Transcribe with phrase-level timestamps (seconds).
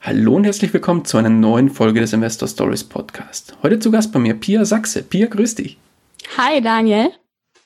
[0.00, 3.56] Hallo und herzlich willkommen zu einer neuen Folge des Investor Stories Podcast.
[3.64, 5.02] Heute zu Gast bei mir Pia Sachse.
[5.02, 5.76] Pia, grüß dich.
[6.36, 7.10] Hi Daniel.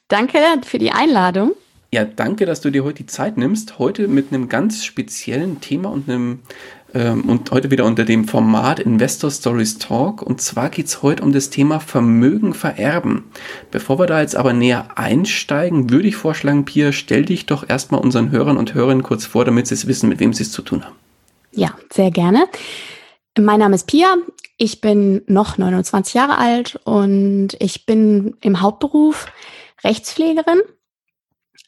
[0.09, 1.53] Danke für die Einladung.
[1.93, 3.79] Ja, danke, dass du dir heute die Zeit nimmst.
[3.79, 6.39] Heute mit einem ganz speziellen Thema und einem
[6.95, 10.23] ähm, und heute wieder unter dem Format Investor Stories Talk.
[10.23, 13.25] Und zwar geht es heute um das Thema Vermögen vererben.
[13.71, 18.01] Bevor wir da jetzt aber näher einsteigen, würde ich vorschlagen, Pia, stell dich doch erstmal
[18.01, 20.63] unseren Hörern und Hörerinnen kurz vor, damit sie es wissen, mit wem sie es zu
[20.63, 21.02] tun haben.
[21.55, 22.49] Ja, sehr gerne.
[23.39, 24.17] Mein Name ist Pia.
[24.57, 29.27] Ich bin noch 29 Jahre alt und ich bin im Hauptberuf
[29.85, 30.61] Rechtspflegerin.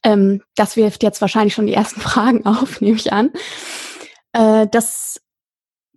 [0.03, 3.31] Ähm, das wirft jetzt wahrscheinlich schon die ersten Fragen auf, nehme ich an.
[4.33, 5.21] Äh, das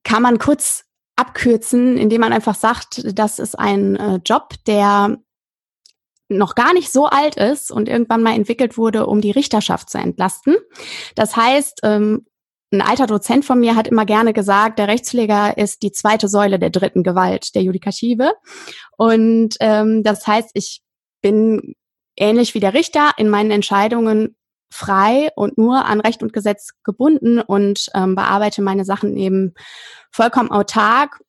[0.03, 5.17] kann man kurz abkürzen, indem man einfach sagt, das ist ein äh, Job, der
[6.29, 9.97] noch gar nicht so alt ist und irgendwann mal entwickelt wurde, um die Richterschaft zu
[9.97, 10.57] entlasten.
[11.15, 12.25] Das heißt, ähm,
[12.72, 16.59] ein alter Dozent von mir hat immer gerne gesagt, der Rechtspfleger ist die zweite Säule
[16.59, 18.33] der dritten Gewalt, der Judikative.
[18.97, 20.81] Und ähm, das heißt, ich
[21.22, 21.75] bin
[22.17, 24.35] ähnlich wie der Richter in meinen Entscheidungen
[24.69, 29.53] frei und nur an Recht und Gesetz gebunden und ähm, bearbeite meine Sachen eben
[30.11, 31.22] vollkommen autark.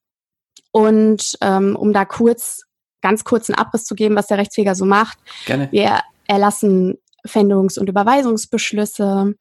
[0.73, 2.63] Und ähm, um da kurz,
[3.01, 5.19] ganz kurzen Abriss zu geben, was der Rechtspfleger so macht.
[5.47, 5.69] Gerne.
[5.71, 9.35] Wir erlassen Fändungs- und Überweisungsbeschlüsse.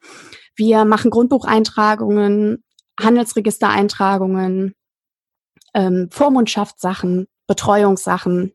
[0.58, 2.64] Wir machen Grundbucheintragungen,
[3.00, 4.74] Handelsregistereintragungen,
[5.74, 8.54] ähm, Vormundschaftssachen, Betreuungssachen,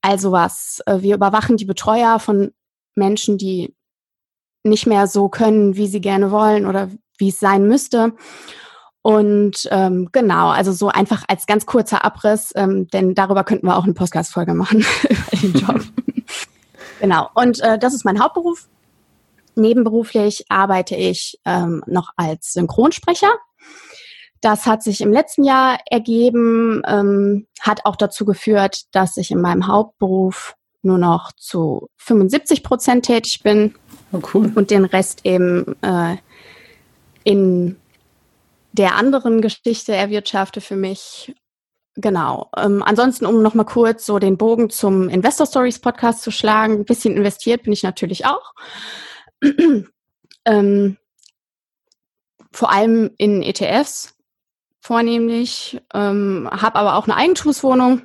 [0.00, 0.80] also was.
[0.86, 2.52] Äh, wir überwachen die Betreuer von
[2.94, 3.74] Menschen, die
[4.64, 8.14] nicht mehr so können, wie sie gerne wollen oder wie es sein müsste.
[9.02, 13.76] Und ähm, genau, also so einfach als ganz kurzer Abriss, ähm, denn darüber könnten wir
[13.76, 15.80] auch eine Podcast-Folge machen über den Job.
[17.00, 18.68] genau, und äh, das ist mein Hauptberuf.
[19.54, 23.32] Nebenberuflich arbeite ich ähm, noch als Synchronsprecher
[24.42, 29.40] das hat sich im letzten Jahr ergeben, ähm, hat auch dazu geführt, dass ich in
[29.40, 33.76] meinem Hauptberuf nur noch zu 75 Prozent tätig bin.
[34.10, 34.50] Oh, cool.
[34.54, 36.16] Und den Rest eben äh,
[37.22, 37.76] in
[38.72, 41.32] der anderen Geschichte erwirtschafte für mich.
[41.94, 42.50] Genau.
[42.56, 46.84] Ähm, ansonsten, um nochmal kurz so den Bogen zum Investor Stories Podcast zu schlagen, ein
[46.84, 48.54] bisschen investiert bin ich natürlich auch.
[50.44, 50.96] ähm,
[52.52, 54.14] vor allem in ETFs
[54.80, 58.02] vornehmlich, ähm, habe aber auch eine Eigentumswohnung,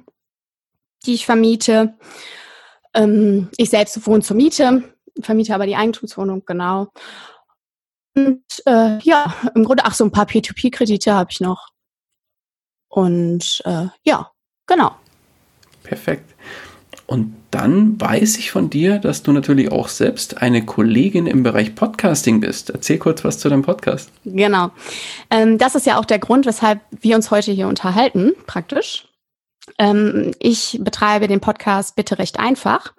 [1.05, 1.97] die ich vermiete.
[2.93, 4.83] Ähm, ich selbst wohne zur Miete,
[5.21, 6.91] vermiete aber die Eigentumswohnung, genau.
[8.15, 11.69] Und äh, ja, im Grunde, ach so, ein paar P2P-Kredite habe ich noch.
[12.87, 14.31] Und äh, ja,
[14.65, 14.95] genau.
[15.83, 16.33] Perfekt.
[17.07, 21.73] Und dann weiß ich von dir, dass du natürlich auch selbst eine Kollegin im Bereich
[21.73, 22.69] Podcasting bist.
[22.69, 24.11] Erzähl kurz was zu deinem Podcast.
[24.25, 24.71] Genau.
[25.31, 29.07] Ähm, das ist ja auch der Grund, weshalb wir uns heute hier unterhalten, praktisch.
[29.79, 32.93] Ähm, ich betreibe den Podcast Bitte recht einfach.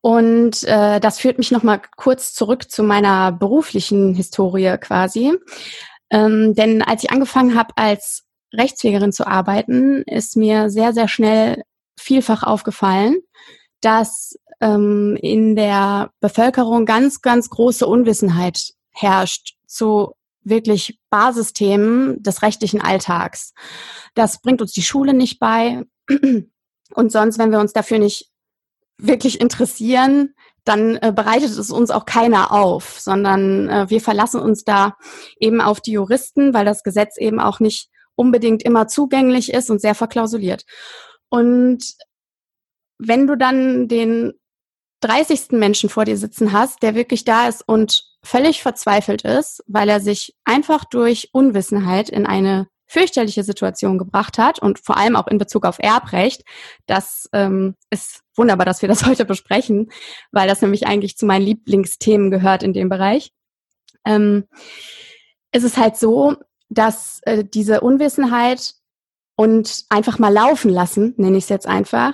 [0.00, 5.34] Und äh, das führt mich nochmal kurz zurück zu meiner beruflichen Historie quasi.
[6.10, 11.62] Ähm, denn als ich angefangen habe, als Rechtspflegerin zu arbeiten, ist mir sehr, sehr schnell
[12.00, 13.16] vielfach aufgefallen,
[13.80, 20.12] dass ähm, in der Bevölkerung ganz, ganz große Unwissenheit herrscht zu
[20.42, 23.52] wirklich Basisthemen des rechtlichen Alltags.
[24.14, 25.84] Das bringt uns die Schule nicht bei.
[26.94, 28.30] Und sonst, wenn wir uns dafür nicht
[28.98, 34.64] wirklich interessieren, dann äh, bereitet es uns auch keiner auf, sondern äh, wir verlassen uns
[34.64, 34.96] da
[35.38, 39.80] eben auf die Juristen, weil das Gesetz eben auch nicht unbedingt immer zugänglich ist und
[39.80, 40.64] sehr verklausuliert.
[41.30, 41.94] Und
[42.98, 44.34] wenn du dann den
[45.00, 45.52] 30.
[45.52, 50.00] Menschen vor dir sitzen hast, der wirklich da ist und völlig verzweifelt ist, weil er
[50.00, 55.38] sich einfach durch Unwissenheit in eine fürchterliche Situation gebracht hat und vor allem auch in
[55.38, 56.42] Bezug auf Erbrecht.
[56.86, 59.90] Das ähm, ist wunderbar, dass wir das heute besprechen,
[60.32, 63.32] weil das nämlich eigentlich zu meinen Lieblingsthemen gehört in dem Bereich.
[64.04, 64.48] Ähm,
[65.52, 66.36] es ist halt so,
[66.68, 68.74] dass äh, diese Unwissenheit
[69.40, 72.12] und einfach mal laufen lassen, nenne ich es jetzt einfach,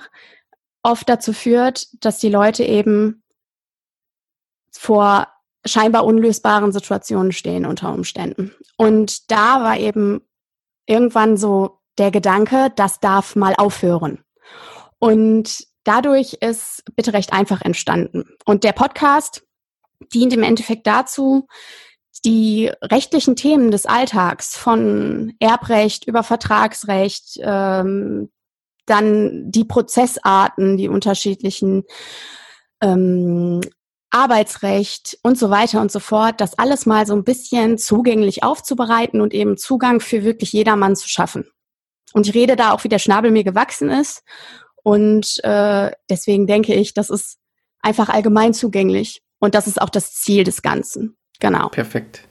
[0.84, 3.24] oft dazu führt, dass die Leute eben
[4.70, 5.26] vor
[5.64, 8.54] scheinbar unlösbaren Situationen stehen unter Umständen.
[8.76, 10.20] Und da war eben
[10.86, 14.22] irgendwann so der Gedanke, das darf mal aufhören.
[15.00, 18.36] Und dadurch ist Bitte recht einfach entstanden.
[18.44, 19.44] Und der Podcast
[20.14, 21.48] dient im Endeffekt dazu,
[22.26, 28.30] die rechtlichen Themen des Alltags von Erbrecht über Vertragsrecht, ähm,
[28.84, 31.84] dann die Prozessarten, die unterschiedlichen
[32.80, 33.60] ähm,
[34.10, 39.20] Arbeitsrecht und so weiter und so fort, das alles mal so ein bisschen zugänglich aufzubereiten
[39.20, 41.48] und eben Zugang für wirklich jedermann zu schaffen.
[42.12, 44.22] Und ich rede da auch, wie der Schnabel mir gewachsen ist.
[44.82, 47.38] Und äh, deswegen denke ich, das ist
[47.82, 49.22] einfach allgemein zugänglich.
[49.38, 51.16] Und das ist auch das Ziel des Ganzen.
[51.40, 51.68] Genau.
[51.68, 52.22] Perfekt.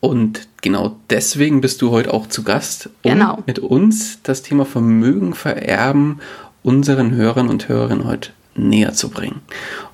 [0.00, 3.42] Und genau deswegen bist du heute auch zu Gast, um genau.
[3.46, 6.20] mit uns das Thema Vermögen vererben
[6.62, 9.40] unseren Hörern und Hörerinnen heute näher zu bringen.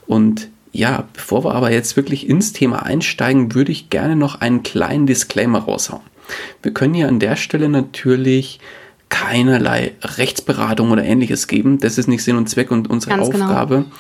[0.07, 4.63] Und ja, bevor wir aber jetzt wirklich ins Thema einsteigen, würde ich gerne noch einen
[4.63, 6.03] kleinen Disclaimer raushauen.
[6.63, 8.59] Wir können hier an der Stelle natürlich
[9.09, 11.79] keinerlei Rechtsberatung oder ähnliches geben.
[11.79, 13.45] Das ist nicht Sinn und Zweck und unsere Ganz genau.
[13.45, 13.75] Aufgabe.
[13.77, 13.91] Genau.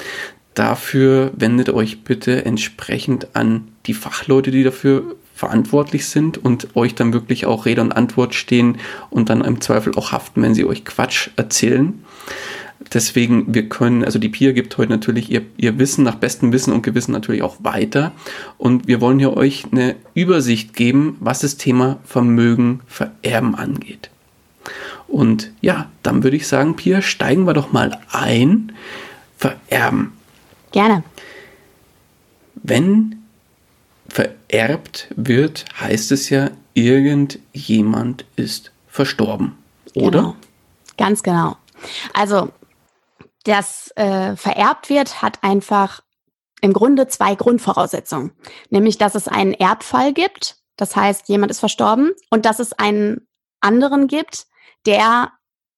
[0.54, 7.12] Dafür wendet euch bitte entsprechend an die Fachleute, die dafür verantwortlich sind und euch dann
[7.12, 8.78] wirklich auch Rede und Antwort stehen
[9.10, 12.04] und dann im Zweifel auch haften, wenn sie euch Quatsch erzählen.
[12.92, 16.72] Deswegen, wir können, also die Pia gibt heute natürlich ihr, ihr Wissen nach bestem Wissen
[16.72, 18.12] und Gewissen natürlich auch weiter.
[18.58, 24.10] Und wir wollen hier euch eine Übersicht geben, was das Thema Vermögen vererben angeht.
[25.08, 28.72] Und ja, dann würde ich sagen, Pia, steigen wir doch mal ein.
[29.36, 30.12] Vererben.
[30.74, 31.04] Gerne.
[32.56, 33.28] Wenn
[34.08, 39.56] vererbt wird, heißt es ja, irgendjemand ist verstorben.
[39.94, 40.18] Oder?
[40.18, 40.36] Genau.
[40.98, 41.56] Ganz genau.
[42.12, 42.50] Also
[43.44, 46.00] das äh, vererbt wird, hat einfach
[46.60, 48.32] im Grunde zwei Grundvoraussetzungen.
[48.68, 53.28] Nämlich, dass es einen Erbfall gibt, das heißt, jemand ist verstorben, und dass es einen
[53.60, 54.48] anderen gibt,
[54.86, 55.30] der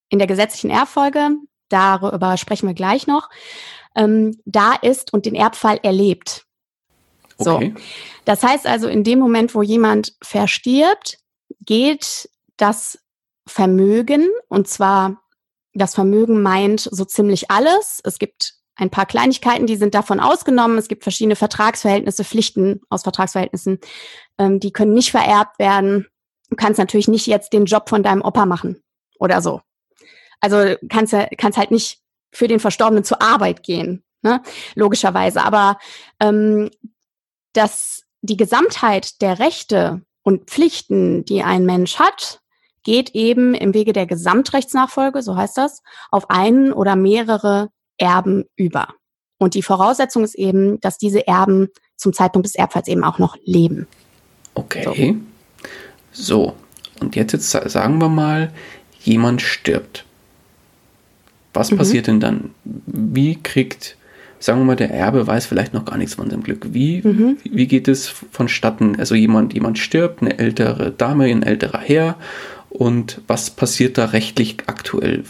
[0.09, 1.33] in der gesetzlichen Erbfolge,
[1.69, 3.29] darüber sprechen wir gleich noch,
[3.97, 6.45] ähm, da ist und den Erbfall erlebt.
[7.39, 7.75] Okay.
[7.75, 7.83] So.
[8.25, 11.19] Das heißt also, in dem Moment, wo jemand verstirbt,
[11.61, 12.99] geht das
[13.47, 15.23] Vermögen, und zwar
[15.75, 18.01] das Vermögen meint so ziemlich alles.
[18.03, 20.79] Es gibt ein paar Kleinigkeiten, die sind davon ausgenommen.
[20.79, 23.79] Es gibt verschiedene Vertragsverhältnisse, Pflichten aus Vertragsverhältnissen,
[24.39, 26.07] ähm, die können nicht vererbt werden.
[26.51, 28.83] Du kannst natürlich nicht jetzt den Job von deinem Opa machen
[29.19, 29.61] oder so.
[30.41, 32.01] Also kannst kannst halt nicht
[32.33, 34.43] für den Verstorbenen zur Arbeit gehen, ne?
[34.75, 35.43] logischerweise.
[35.43, 35.79] Aber
[36.21, 36.71] ähm,
[37.53, 42.41] dass die Gesamtheit der Rechte und Pflichten, die ein Mensch hat,
[42.83, 47.69] geht eben im Wege der Gesamtrechtsnachfolge, so heißt das, auf einen oder mehrere
[47.99, 48.89] Erben über.
[49.39, 53.37] Und die Voraussetzung ist eben, dass diese Erben zum Zeitpunkt des Erbfalls eben auch noch
[53.45, 53.87] leben.
[54.55, 55.19] Okay.
[56.13, 56.45] So.
[56.45, 56.55] so.
[57.01, 58.53] Und jetzt, jetzt sagen wir mal,
[59.01, 60.06] jemand stirbt.
[61.57, 61.79] Was mhm.
[61.79, 62.51] passiert denn dann?
[62.65, 63.97] Wie kriegt,
[64.39, 66.69] sagen wir mal, der Erbe weiß vielleicht noch gar nichts von seinem Glück.
[66.71, 67.39] Wie, mhm.
[67.43, 68.97] wie geht es vonstatten?
[68.99, 72.17] Also jemand, jemand stirbt, eine ältere Dame, ein älterer Herr
[72.69, 75.25] und was passiert da rechtlich aktuell?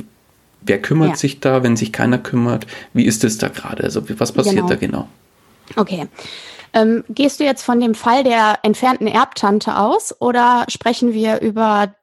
[0.63, 1.17] Wer kümmert ja.
[1.17, 2.67] sich da, wenn sich keiner kümmert?
[2.93, 3.85] Wie ist es da gerade?
[3.85, 4.69] Also was passiert genau.
[4.69, 5.09] da genau?
[5.77, 6.09] Okay.
[6.73, 11.95] Ähm, gehst du jetzt von dem Fall der entfernten Erbtante aus oder sprechen wir über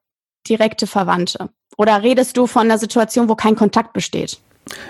[0.48, 1.50] direkte Verwandte?
[1.78, 4.40] Oder redest du von einer Situation, wo kein Kontakt besteht?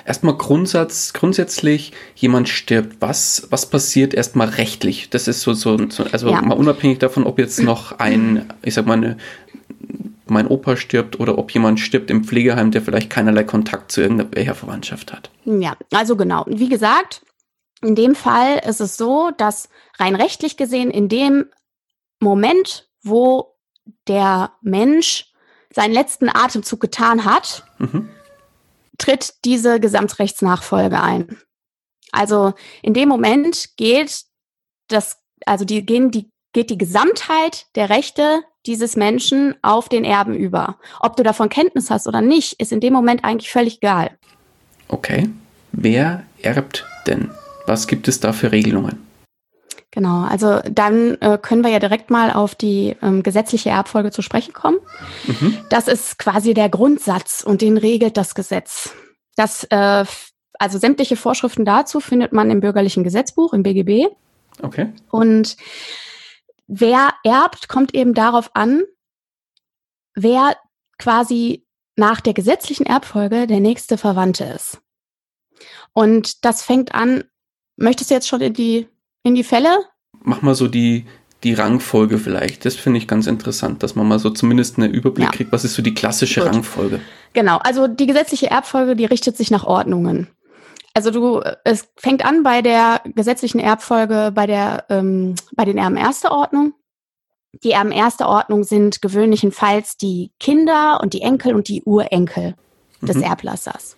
[0.05, 2.97] Erstmal Grundsatz, grundsätzlich, jemand stirbt.
[2.99, 5.09] Was, was passiert erstmal rechtlich?
[5.09, 6.41] Das ist so, so, so also ja.
[6.41, 9.17] mal unabhängig davon, ob jetzt noch ein, ich sag mal, eine,
[10.27, 14.55] mein Opa stirbt oder ob jemand stirbt im Pflegeheim, der vielleicht keinerlei Kontakt zu irgendeiner
[14.55, 15.31] Verwandtschaft hat.
[15.45, 16.45] Ja, also genau.
[16.47, 17.23] Wie gesagt,
[17.81, 21.47] in dem Fall ist es so, dass rein rechtlich gesehen in dem
[22.19, 23.55] Moment, wo
[24.07, 25.32] der Mensch
[25.73, 28.09] seinen letzten Atemzug getan hat, mhm.
[28.97, 31.37] tritt diese Gesamtrechtsnachfolge ein.
[32.11, 34.23] Also in dem Moment geht
[34.87, 40.35] das, also die gehen die geht die Gesamtheit der Rechte dieses Menschen auf den Erben
[40.35, 40.77] über.
[40.99, 44.11] Ob du davon Kenntnis hast oder nicht, ist in dem Moment eigentlich völlig egal.
[44.87, 45.29] Okay.
[45.71, 47.31] Wer erbt denn?
[47.65, 49.05] Was gibt es da für Regelungen?
[49.93, 54.23] Genau, also dann äh, können wir ja direkt mal auf die ähm, gesetzliche Erbfolge zu
[54.23, 54.79] sprechen kommen.
[55.27, 55.59] Mhm.
[55.69, 58.91] Das ist quasi der Grundsatz und den regelt das Gesetz.
[59.35, 60.03] Das, äh,
[60.57, 64.07] also sämtliche Vorschriften dazu findet man im bürgerlichen Gesetzbuch, im BGB.
[64.63, 64.91] Okay.
[65.11, 65.57] Und
[66.65, 68.81] wer erbt, kommt eben darauf an,
[70.15, 70.57] wer
[70.97, 74.81] quasi nach der gesetzlichen Erbfolge der nächste Verwandte ist.
[75.93, 77.25] Und das fängt an,
[77.75, 78.87] möchtest du jetzt schon in die,
[79.23, 79.79] in die Fälle?
[80.23, 81.05] Mach mal so die,
[81.43, 82.65] die Rangfolge vielleicht.
[82.65, 85.31] Das finde ich ganz interessant, dass man mal so zumindest einen Überblick ja.
[85.31, 86.49] kriegt, was ist so die klassische Gut.
[86.49, 87.01] Rangfolge.
[87.33, 90.27] Genau, also die gesetzliche Erbfolge, die richtet sich nach Ordnungen.
[90.93, 95.97] Also du, es fängt an bei der gesetzlichen Erbfolge, bei der, ähm, bei den Erben
[95.97, 96.73] erster Ordnung.
[97.63, 102.55] Die Erben erster Ordnung sind gewöhnlichenfalls die Kinder und die Enkel und die Urenkel
[103.01, 103.23] des mhm.
[103.23, 103.97] Erblassers.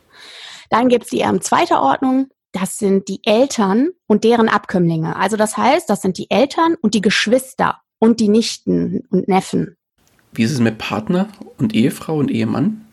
[0.70, 2.30] Dann gibt's die Erben zweiter Ordnung.
[2.56, 5.18] Das sind die Eltern und deren Abkömmlinge.
[5.18, 9.76] Also das heißt, das sind die Eltern und die Geschwister und die Nichten und Neffen.
[10.32, 12.86] Wie ist es mit Partner und Ehefrau und Ehemann?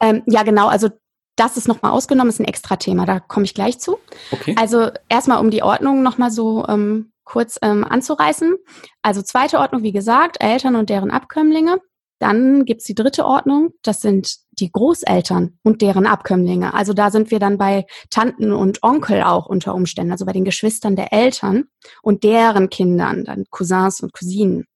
[0.00, 0.68] Ähm, ja, genau.
[0.68, 0.88] Also
[1.36, 3.98] das ist nochmal ausgenommen, ist ein extra Thema, da komme ich gleich zu.
[4.30, 4.54] Okay.
[4.58, 8.56] Also erstmal, um die Ordnung nochmal so ähm, kurz ähm, anzureißen.
[9.02, 11.78] Also zweite Ordnung, wie gesagt, Eltern und deren Abkömmlinge.
[12.20, 16.74] Dann gibt's die dritte Ordnung, das sind die Großeltern und deren Abkömmlinge.
[16.74, 20.44] Also da sind wir dann bei Tanten und Onkel auch unter Umständen, also bei den
[20.44, 21.64] Geschwistern der Eltern
[22.02, 24.66] und deren Kindern, dann Cousins und Cousinen.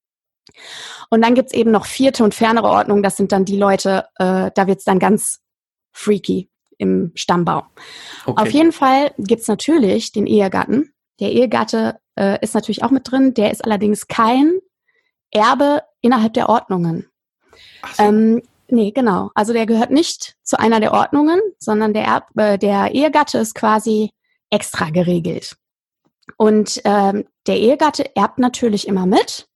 [1.11, 4.51] Und dann gibt's eben noch vierte und fernere Ordnung, das sind dann die Leute, äh,
[4.55, 5.41] da wird's dann ganz
[5.93, 6.49] freaky
[6.79, 7.65] im Stammbau.
[8.25, 8.43] Okay.
[8.43, 10.95] Auf jeden Fall gibt's natürlich den Ehegatten.
[11.21, 14.61] Der Ehegatte äh, ist natürlich auch mit drin, der ist allerdings kein
[15.31, 17.07] Erbe innerhalb der Ordnungen.
[17.82, 18.02] Ach so.
[18.02, 19.30] ähm, nee, genau.
[19.34, 23.54] Also der gehört nicht zu einer der Ordnungen, sondern der, Erb, äh, der Ehegatte ist
[23.54, 24.11] quasi
[24.50, 25.56] extra geregelt.
[26.37, 29.46] Und ähm, der Ehegatte erbt natürlich immer mit.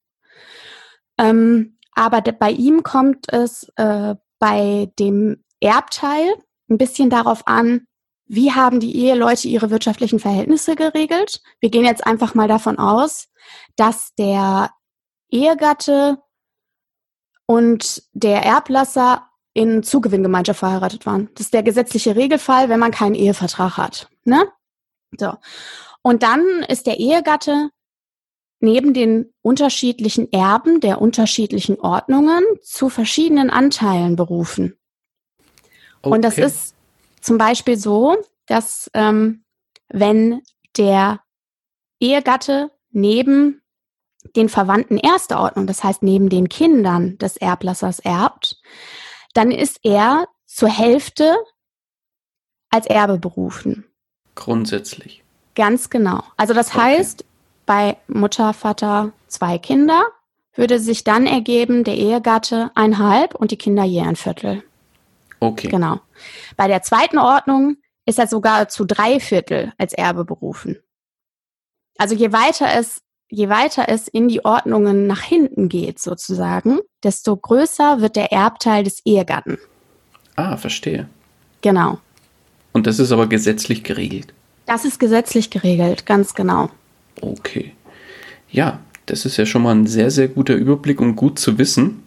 [1.17, 6.33] Ähm, aber bei ihm kommt es äh, bei dem Erbteil
[6.69, 7.87] ein bisschen darauf an,
[8.25, 11.41] wie haben die Eheleute ihre wirtschaftlichen Verhältnisse geregelt.
[11.59, 13.27] Wir gehen jetzt einfach mal davon aus,
[13.75, 14.69] dass der
[15.31, 16.19] Ehegatte
[17.49, 21.29] und der Erblasser in Zugewinngemeinschaft verheiratet waren.
[21.33, 24.07] Das ist der gesetzliche Regelfall, wenn man keinen Ehevertrag hat.
[24.23, 24.47] Ne?
[25.17, 25.33] So.
[26.03, 27.71] Und dann ist der Ehegatte
[28.59, 34.77] neben den unterschiedlichen Erben der unterschiedlichen Ordnungen zu verschiedenen Anteilen berufen.
[36.03, 36.13] Okay.
[36.13, 36.75] Und das ist
[37.19, 38.15] zum Beispiel so,
[38.45, 39.43] dass ähm,
[39.87, 40.43] wenn
[40.77, 41.21] der
[41.99, 43.63] Ehegatte neben
[44.35, 48.61] den Verwandten erster Ordnung, das heißt neben den Kindern des Erblassers erbt,
[49.33, 51.37] dann ist er zur Hälfte
[52.69, 53.85] als Erbe berufen.
[54.35, 55.23] Grundsätzlich.
[55.55, 56.23] Ganz genau.
[56.37, 56.79] Also das okay.
[56.79, 57.25] heißt,
[57.65, 60.03] bei Mutter, Vater, zwei Kinder
[60.53, 64.63] würde sich dann ergeben, der Ehegatte ein halb und die Kinder je ein Viertel.
[65.39, 65.67] Okay.
[65.67, 65.99] Genau.
[66.57, 70.77] Bei der zweiten Ordnung ist er sogar zu drei Viertel als Erbe berufen.
[71.97, 77.35] Also je weiter es, je weiter es in die Ordnungen nach hinten geht, sozusagen, desto
[77.35, 79.57] größer wird der Erbteil des Ehegatten.
[80.35, 81.07] Ah, verstehe.
[81.61, 81.99] Genau.
[82.71, 84.33] Und das ist aber gesetzlich geregelt.
[84.65, 86.69] Das ist gesetzlich geregelt, ganz genau.
[87.21, 87.73] Okay.
[88.51, 92.03] Ja, das ist ja schon mal ein sehr, sehr guter Überblick und gut zu wissen,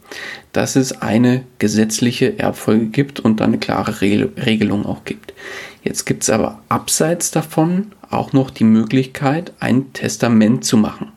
[0.52, 5.34] dass es eine gesetzliche Erbfolge gibt und eine klare Regelung auch gibt.
[5.82, 11.11] Jetzt gibt es aber abseits davon auch noch die Möglichkeit, ein Testament zu machen.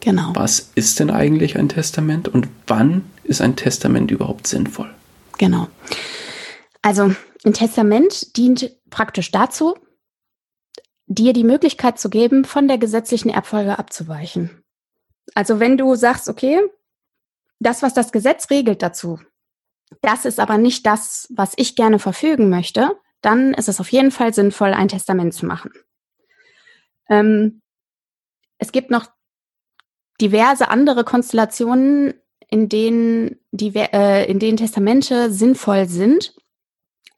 [0.00, 0.30] Genau.
[0.34, 4.92] Was ist denn eigentlich ein Testament und wann ist ein Testament überhaupt sinnvoll?
[5.38, 5.68] Genau.
[6.82, 7.14] Also
[7.44, 9.76] ein Testament dient praktisch dazu,
[11.06, 14.62] dir die Möglichkeit zu geben, von der gesetzlichen Erbfolge abzuweichen.
[15.34, 16.60] Also wenn du sagst, okay,
[17.60, 19.18] das, was das Gesetz regelt dazu,
[20.02, 24.10] das ist aber nicht das, was ich gerne verfügen möchte, dann ist es auf jeden
[24.10, 25.72] Fall sinnvoll, ein Testament zu machen.
[27.08, 27.62] Ähm,
[28.58, 29.06] es gibt noch
[30.20, 32.14] diverse andere Konstellationen,
[32.50, 36.34] in denen, die, äh, in denen Testamente sinnvoll sind.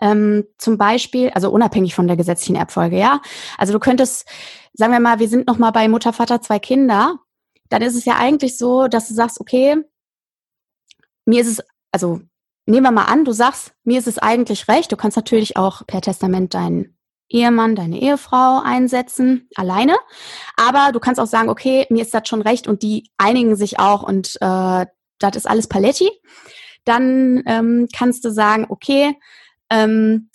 [0.00, 3.20] Ähm, zum Beispiel, also unabhängig von der gesetzlichen Erbfolge, ja.
[3.58, 4.26] Also du könntest,
[4.72, 7.18] sagen wir mal, wir sind noch mal bei Mutter, Vater, zwei Kinder
[7.70, 9.82] dann ist es ja eigentlich so, dass du sagst, okay,
[11.24, 12.20] mir ist es, also
[12.66, 14.92] nehmen wir mal an, du sagst, mir ist es eigentlich recht.
[14.92, 16.98] Du kannst natürlich auch per Testament deinen
[17.30, 19.96] Ehemann, deine Ehefrau einsetzen, alleine.
[20.56, 23.78] Aber du kannst auch sagen, okay, mir ist das schon recht und die einigen sich
[23.78, 24.86] auch und äh,
[25.18, 26.10] das ist alles Paletti.
[26.84, 29.16] Dann ähm, kannst du sagen, okay,
[29.70, 30.30] ähm,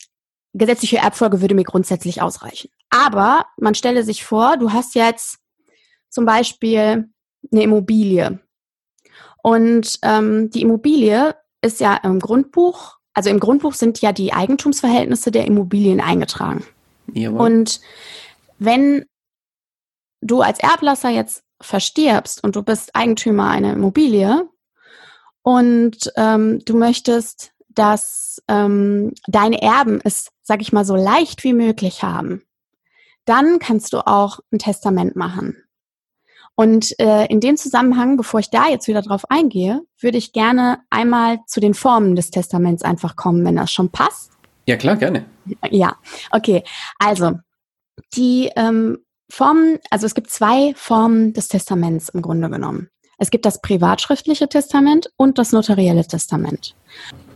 [0.53, 2.69] gesetzliche Erbfolge würde mir grundsätzlich ausreichen.
[2.89, 5.39] Aber man stelle sich vor, du hast jetzt
[6.09, 7.09] zum Beispiel
[7.51, 8.39] eine Immobilie.
[9.43, 15.31] Und ähm, die Immobilie ist ja im Grundbuch, also im Grundbuch sind ja die Eigentumsverhältnisse
[15.31, 16.63] der Immobilien eingetragen.
[17.13, 17.39] Jawohl.
[17.39, 17.81] Und
[18.57, 19.05] wenn
[20.21, 24.47] du als Erblasser jetzt verstirbst und du bist Eigentümer einer Immobilie
[25.41, 31.53] und ähm, du möchtest, dass ähm, deine Erben es, sag ich mal, so leicht wie
[31.53, 32.43] möglich haben,
[33.25, 35.57] dann kannst du auch ein Testament machen.
[36.55, 40.79] Und äh, in dem Zusammenhang, bevor ich da jetzt wieder drauf eingehe, würde ich gerne
[40.89, 44.31] einmal zu den Formen des Testaments einfach kommen, wenn das schon passt.
[44.67, 45.25] Ja, klar, gerne.
[45.69, 45.97] Ja,
[46.31, 46.63] okay.
[46.99, 47.33] Also,
[48.15, 48.97] die ähm,
[49.29, 52.89] Formen, also es gibt zwei Formen des Testaments im Grunde genommen.
[53.17, 56.75] Es gibt das privatschriftliche Testament und das notarielle Testament.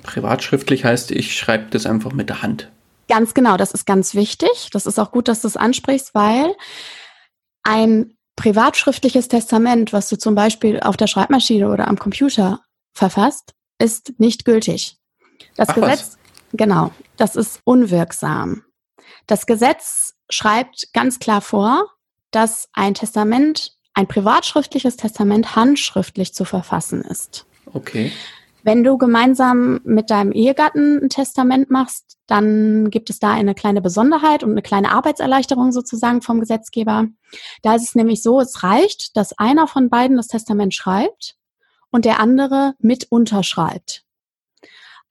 [0.03, 2.71] Privatschriftlich heißt, ich schreibe das einfach mit der Hand.
[3.07, 4.69] Ganz genau, das ist ganz wichtig.
[4.71, 6.53] Das ist auch gut, dass du es ansprichst, weil
[7.63, 12.61] ein privatschriftliches Testament, was du zum Beispiel auf der Schreibmaschine oder am Computer
[12.93, 14.97] verfasst, ist nicht gültig.
[15.55, 16.17] Das Ach, Gesetz, was?
[16.53, 18.63] genau, das ist unwirksam.
[19.27, 21.87] Das Gesetz schreibt ganz klar vor,
[22.31, 27.45] dass ein Testament, ein privatschriftliches Testament handschriftlich zu verfassen ist.
[27.73, 28.11] Okay.
[28.63, 33.81] Wenn du gemeinsam mit deinem Ehegatten ein Testament machst, dann gibt es da eine kleine
[33.81, 37.07] Besonderheit und eine kleine Arbeitserleichterung sozusagen vom Gesetzgeber.
[37.63, 41.35] Da ist es nämlich so, es reicht, dass einer von beiden das Testament schreibt
[41.89, 44.03] und der andere mit unterschreibt.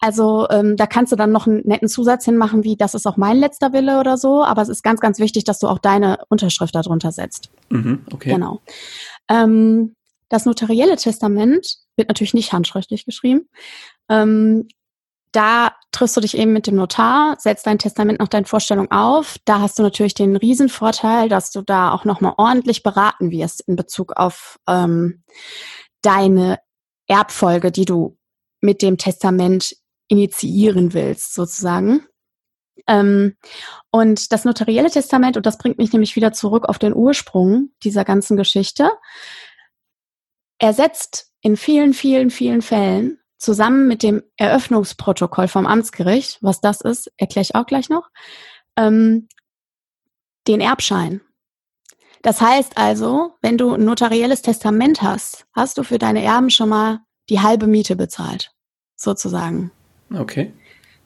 [0.01, 3.17] Also ähm, da kannst du dann noch einen netten Zusatz hinmachen, wie das ist auch
[3.17, 6.19] mein letzter Wille oder so, aber es ist ganz, ganz wichtig, dass du auch deine
[6.29, 7.51] Unterschrift darunter setzt.
[7.71, 8.35] Mhm, okay.
[8.35, 8.61] Genau.
[9.29, 9.97] Ähm,
[10.29, 13.49] das notarielle Testament wird natürlich nicht handschriftlich geschrieben.
[14.09, 14.69] Ähm,
[15.33, 19.37] da triffst du dich eben mit dem Notar, setzt dein Testament nach deinen Vorstellungen auf.
[19.45, 23.77] Da hast du natürlich den Riesenvorteil, dass du da auch nochmal ordentlich beraten wirst in
[23.77, 25.23] Bezug auf ähm,
[26.03, 26.61] deine
[27.09, 28.17] Erbfolge, die du
[28.61, 29.77] mit dem Testament
[30.09, 32.07] initiieren willst, sozusagen.
[32.87, 33.37] Ähm,
[33.91, 38.05] und das notarielle Testament, und das bringt mich nämlich wieder zurück auf den Ursprung dieser
[38.05, 38.91] ganzen Geschichte,
[40.59, 47.13] ersetzt in vielen, vielen, vielen Fällen zusammen mit dem Eröffnungsprotokoll vom Amtsgericht, was das ist,
[47.17, 48.09] erkläre ich auch gleich noch,
[48.77, 49.29] ähm,
[50.49, 51.21] den Erbschein.
[52.23, 56.69] Das heißt also, wenn du ein notarielles Testament hast, hast du für deine Erben schon
[56.69, 58.51] mal die halbe Miete bezahlt,
[58.97, 59.71] sozusagen.
[60.13, 60.53] Okay.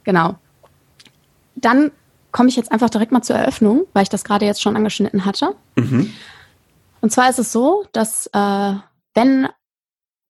[0.05, 0.37] Genau.
[1.55, 1.91] Dann
[2.31, 5.25] komme ich jetzt einfach direkt mal zur Eröffnung, weil ich das gerade jetzt schon angeschnitten
[5.25, 5.55] hatte.
[5.77, 6.13] Mhm.
[7.01, 8.75] Und zwar ist es so, dass äh,
[9.15, 9.49] wenn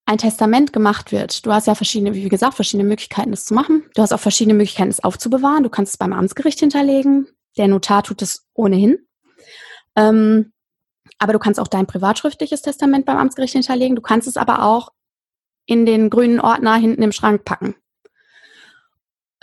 [0.05, 3.85] ein Testament gemacht wird, du hast ja verschiedene, wie gesagt, verschiedene Möglichkeiten, das zu machen.
[3.95, 5.63] Du hast auch verschiedene Möglichkeiten, es aufzubewahren.
[5.63, 7.29] Du kannst es beim Amtsgericht hinterlegen.
[7.57, 8.99] Der Notar tut es ohnehin.
[9.95, 10.53] Ähm,
[11.19, 13.95] aber du kannst auch dein privatschriftliches Testament beim Amtsgericht hinterlegen.
[13.95, 14.89] Du kannst es aber auch
[15.67, 17.77] in den grünen Ordner hinten im Schrank packen.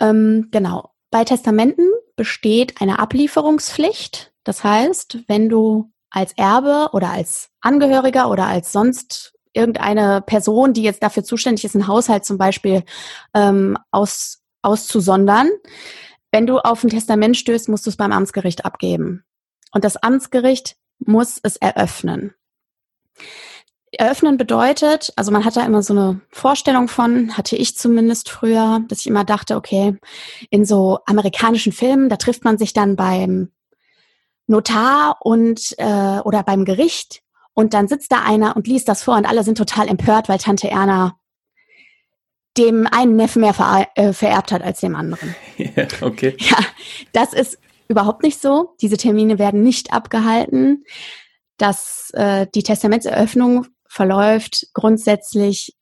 [0.00, 0.90] Ähm, genau.
[1.10, 1.86] Bei Testamenten
[2.16, 4.32] besteht eine Ablieferungspflicht.
[4.44, 10.82] Das heißt, wenn du als Erbe oder als Angehöriger oder als sonst irgendeine Person, die
[10.82, 12.84] jetzt dafür zuständig ist, einen Haushalt zum Beispiel
[13.34, 15.50] ähm, aus, auszusondern.
[16.30, 19.24] Wenn du auf ein Testament stößt, musst du es beim Amtsgericht abgeben.
[19.72, 22.34] Und das Amtsgericht muss es eröffnen.
[24.00, 28.80] Eröffnen bedeutet, also man hat da immer so eine Vorstellung von, hatte ich zumindest früher,
[28.88, 29.98] dass ich immer dachte, okay,
[30.48, 33.50] in so amerikanischen Filmen, da trifft man sich dann beim
[34.46, 37.20] Notar und äh, oder beim Gericht
[37.52, 40.38] und dann sitzt da einer und liest das vor und alle sind total empört, weil
[40.38, 41.18] Tante Erna
[42.56, 45.34] dem einen Neffen mehr ver äh, vererbt hat als dem anderen.
[45.58, 46.38] Ja, okay.
[46.38, 46.56] Ja,
[47.12, 48.74] das ist überhaupt nicht so.
[48.80, 50.84] Diese Termine werden nicht abgehalten.
[51.58, 55.76] Das, äh, die Testamentseröffnung verläuft grundsätzlich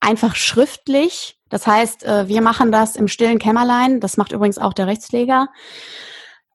[0.00, 1.38] einfach schriftlich.
[1.48, 4.00] Das heißt, äh, wir machen das im stillen Kämmerlein.
[4.00, 5.48] Das macht übrigens auch der Rechtspfleger.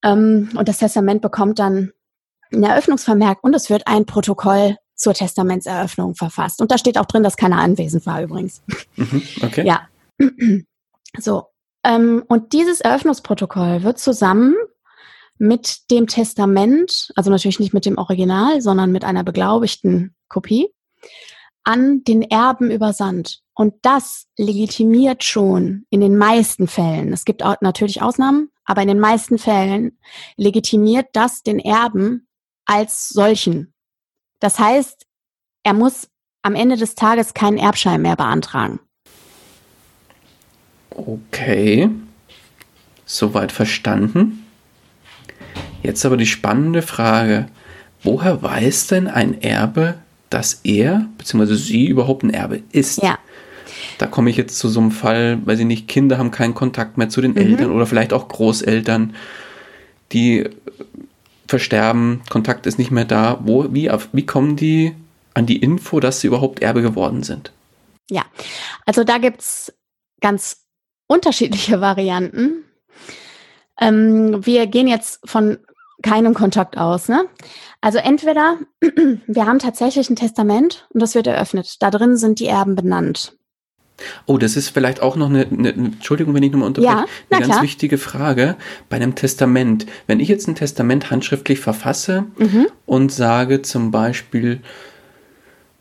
[0.04, 1.92] Ähm, und das Testament bekommt dann
[2.54, 6.62] ein Eröffnungsvermerk und es wird ein Protokoll zur Testamentseröffnung verfasst.
[6.62, 8.64] Und da steht auch drin, dass keiner anwesend war übrigens.
[8.96, 9.66] Mhm, okay.
[9.66, 9.88] Ja.
[11.20, 11.48] So.
[11.84, 14.56] Ähm, und dieses Eröffnungsprotokoll wird zusammen
[15.38, 20.74] mit dem Testament, also natürlich nicht mit dem Original, sondern mit einer beglaubigten Kopie,
[21.64, 23.42] an den Erben übersandt.
[23.54, 28.88] Und das legitimiert schon in den meisten Fällen, es gibt auch natürlich Ausnahmen, aber in
[28.88, 29.98] den meisten Fällen
[30.38, 32.28] legitimiert das den Erben
[32.66, 33.74] als solchen.
[34.40, 35.06] Das heißt,
[35.64, 36.08] er muss
[36.42, 38.80] am Ende des Tages keinen Erbschein mehr beantragen.
[40.90, 41.90] Okay,
[43.06, 44.48] soweit verstanden.
[45.84, 47.48] Jetzt aber die spannende Frage,
[48.04, 50.00] woher weiß denn ein Erbe,
[50.32, 51.54] dass er bzw.
[51.56, 53.04] sie überhaupt ein Erbe ist?
[53.04, 53.20] Ja.
[54.00, 56.98] Da komme ich jetzt zu so einem Fall, weil sie nicht Kinder haben keinen Kontakt
[56.98, 57.38] mehr zu den mhm.
[57.38, 59.16] Eltern oder vielleicht auch Großeltern,
[60.12, 60.50] die
[61.48, 63.40] versterben, Kontakt ist nicht mehr da.
[63.44, 64.96] Wo, wie, wie kommen die
[65.34, 67.52] an die Info, dass sie überhaupt Erbe geworden sind?
[68.10, 68.24] Ja,
[68.86, 69.74] also da gibt es
[70.22, 70.64] ganz
[71.08, 72.64] unterschiedliche Varianten.
[73.80, 75.58] Ähm, wir gehen jetzt von
[76.02, 77.08] keinem Kontakt aus.
[77.08, 77.26] Ne?
[77.82, 78.58] Also entweder
[79.28, 81.78] wir haben tatsächlich ein Testament und das wird eröffnet.
[81.80, 83.34] Da drin sind die Erben benannt.
[84.26, 87.42] Oh, das ist vielleicht auch noch eine, eine Entschuldigung, wenn ich nochmal unterbreche, ja, eine
[87.42, 87.62] ganz klar.
[87.62, 88.56] wichtige Frage
[88.90, 89.86] bei einem Testament.
[90.08, 92.68] Wenn ich jetzt ein Testament handschriftlich verfasse mhm.
[92.86, 94.62] und sage zum Beispiel,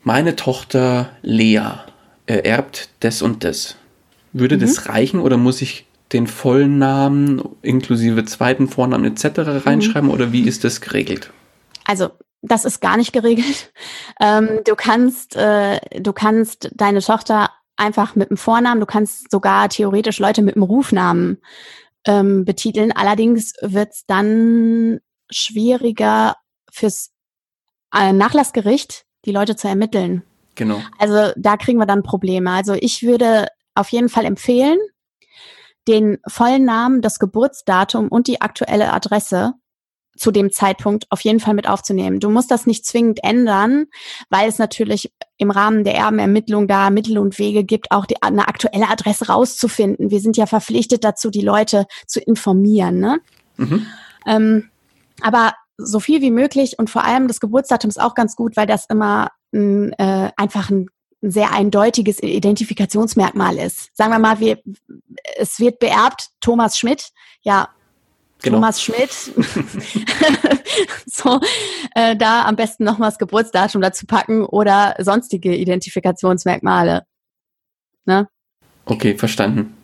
[0.03, 1.63] meine Tochter Lea
[2.27, 3.77] erbt das und das,
[4.33, 4.61] würde mhm.
[4.61, 9.67] das reichen oder muss ich den vollen Namen inklusive zweiten Vornamen etc.
[9.67, 10.15] reinschreiben mhm.
[10.15, 11.31] oder wie ist das geregelt?
[11.85, 12.11] Also
[12.43, 13.73] das ist gar nicht geregelt.
[14.23, 19.71] Ähm, du kannst, äh, du kannst deine Tochter einfach mit dem Vornamen, du kannst sogar
[19.71, 21.39] theoretisch Leute mit dem Rufnamen
[22.07, 22.93] ähm, betiteln.
[22.93, 26.37] Allerdings wird es dann schwieriger
[26.71, 27.13] fürs
[27.97, 30.23] äh, Nachlassgericht, die Leute zu ermitteln.
[30.55, 30.83] Genau.
[30.99, 32.51] Also da kriegen wir dann Probleme.
[32.51, 34.79] Also ich würde auf jeden Fall empfehlen,
[35.89, 39.55] den vollen Namen, das Geburtsdatum und die aktuelle Adresse
[40.17, 42.21] zu dem Zeitpunkt auf jeden Fall mit aufzunehmen.
[42.21, 43.87] Du musst das nicht zwingend ändern,
[44.29, 48.47] weil es natürlich im Rahmen der Erbenermittlung da Mittel und Wege gibt, auch die, eine
[48.47, 50.11] aktuelle Adresse rauszufinden.
[50.11, 52.99] Wir sind ja verpflichtet dazu, die Leute zu informieren.
[52.99, 53.21] Ne?
[53.57, 53.87] Mhm.
[54.27, 54.71] Ähm,
[55.23, 58.67] aber so viel wie möglich und vor allem das Geburtsdatum ist auch ganz gut, weil
[58.67, 60.89] das immer ein, äh, einfach ein
[61.23, 63.95] ein sehr eindeutiges Identifikationsmerkmal ist.
[63.97, 64.59] Sagen wir mal, wir,
[65.37, 67.11] es wird beerbt, Thomas Schmidt,
[67.43, 67.69] ja,
[68.43, 68.57] genau.
[68.57, 69.11] Thomas Schmidt,
[71.07, 71.41] so,
[71.95, 77.05] äh, da am besten nochmals Geburtsdatum dazu packen oder sonstige Identifikationsmerkmale.
[78.07, 78.29] Ne?
[78.87, 79.77] Okay, verstanden.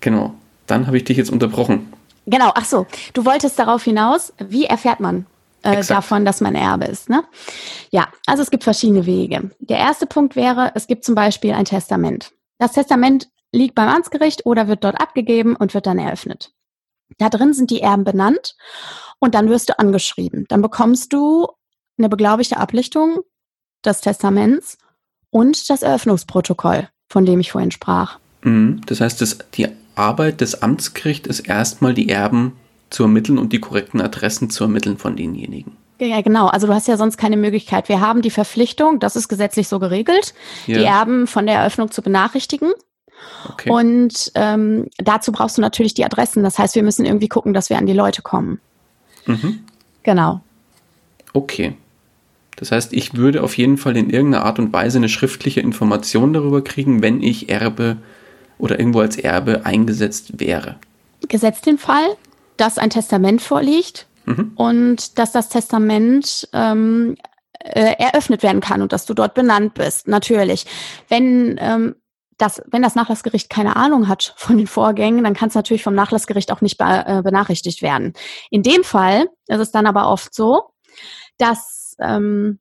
[0.00, 0.34] Genau.
[0.66, 1.92] Dann habe ich dich jetzt unterbrochen.
[2.26, 2.86] Genau, ach so.
[3.12, 5.26] Du wolltest darauf hinaus, wie erfährt man
[5.62, 7.08] äh, davon, dass man Erbe ist.
[7.08, 7.24] Ne?
[7.90, 9.50] Ja, also es gibt verschiedene Wege.
[9.58, 12.32] Der erste Punkt wäre, es gibt zum Beispiel ein Testament.
[12.58, 16.52] Das Testament liegt beim Amtsgericht oder wird dort abgegeben und wird dann eröffnet.
[17.18, 18.54] Da drin sind die Erben benannt
[19.18, 20.46] und dann wirst du angeschrieben.
[20.48, 21.48] Dann bekommst du
[21.98, 23.20] eine beglaubigte Ablichtung
[23.84, 24.78] des Testaments
[25.30, 28.18] und das Eröffnungsprotokoll, von dem ich vorhin sprach.
[28.42, 28.80] Mhm.
[28.86, 32.56] Das heißt, das, die Arbeit des Amtsgerichts ist erstmal die Erben
[32.90, 35.76] zu ermitteln und die korrekten Adressen zu ermitteln von denjenigen.
[35.98, 36.46] Ja, genau.
[36.46, 37.88] Also du hast ja sonst keine Möglichkeit.
[37.88, 40.34] Wir haben die Verpflichtung, das ist gesetzlich so geregelt,
[40.66, 40.78] ja.
[40.78, 42.72] die Erben von der Eröffnung zu benachrichtigen.
[43.48, 43.70] Okay.
[43.70, 46.42] Und ähm, dazu brauchst du natürlich die Adressen.
[46.42, 48.60] Das heißt, wir müssen irgendwie gucken, dass wir an die Leute kommen.
[49.26, 49.60] Mhm.
[50.02, 50.40] Genau.
[51.34, 51.74] Okay.
[52.56, 56.32] Das heißt, ich würde auf jeden Fall in irgendeiner Art und Weise eine schriftliche Information
[56.32, 57.98] darüber kriegen, wenn ich Erbe
[58.58, 60.76] oder irgendwo als Erbe eingesetzt wäre.
[61.28, 62.16] Gesetzt den Fall,
[62.60, 64.52] dass ein Testament vorliegt mhm.
[64.56, 67.16] und dass das Testament ähm,
[67.58, 70.08] äh, eröffnet werden kann und dass du dort benannt bist.
[70.08, 70.66] Natürlich.
[71.08, 71.96] Wenn ähm,
[72.36, 75.94] das, wenn das Nachlassgericht keine Ahnung hat von den Vorgängen, dann kann es natürlich vom
[75.94, 78.14] Nachlassgericht auch nicht be äh, benachrichtigt werden.
[78.50, 80.70] In dem Fall ist es dann aber oft so,
[81.38, 82.60] dass ähm,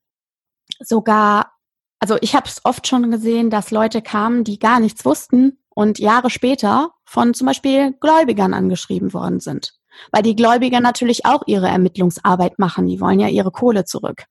[0.80, 1.54] sogar,
[2.00, 6.00] also ich habe es oft schon gesehen, dass Leute kamen, die gar nichts wussten und
[6.00, 9.79] Jahre später von zum Beispiel Gläubigern angeschrieben worden sind
[10.12, 12.88] weil die Gläubiger natürlich auch ihre Ermittlungsarbeit machen.
[12.88, 14.26] Die wollen ja ihre Kohle zurück.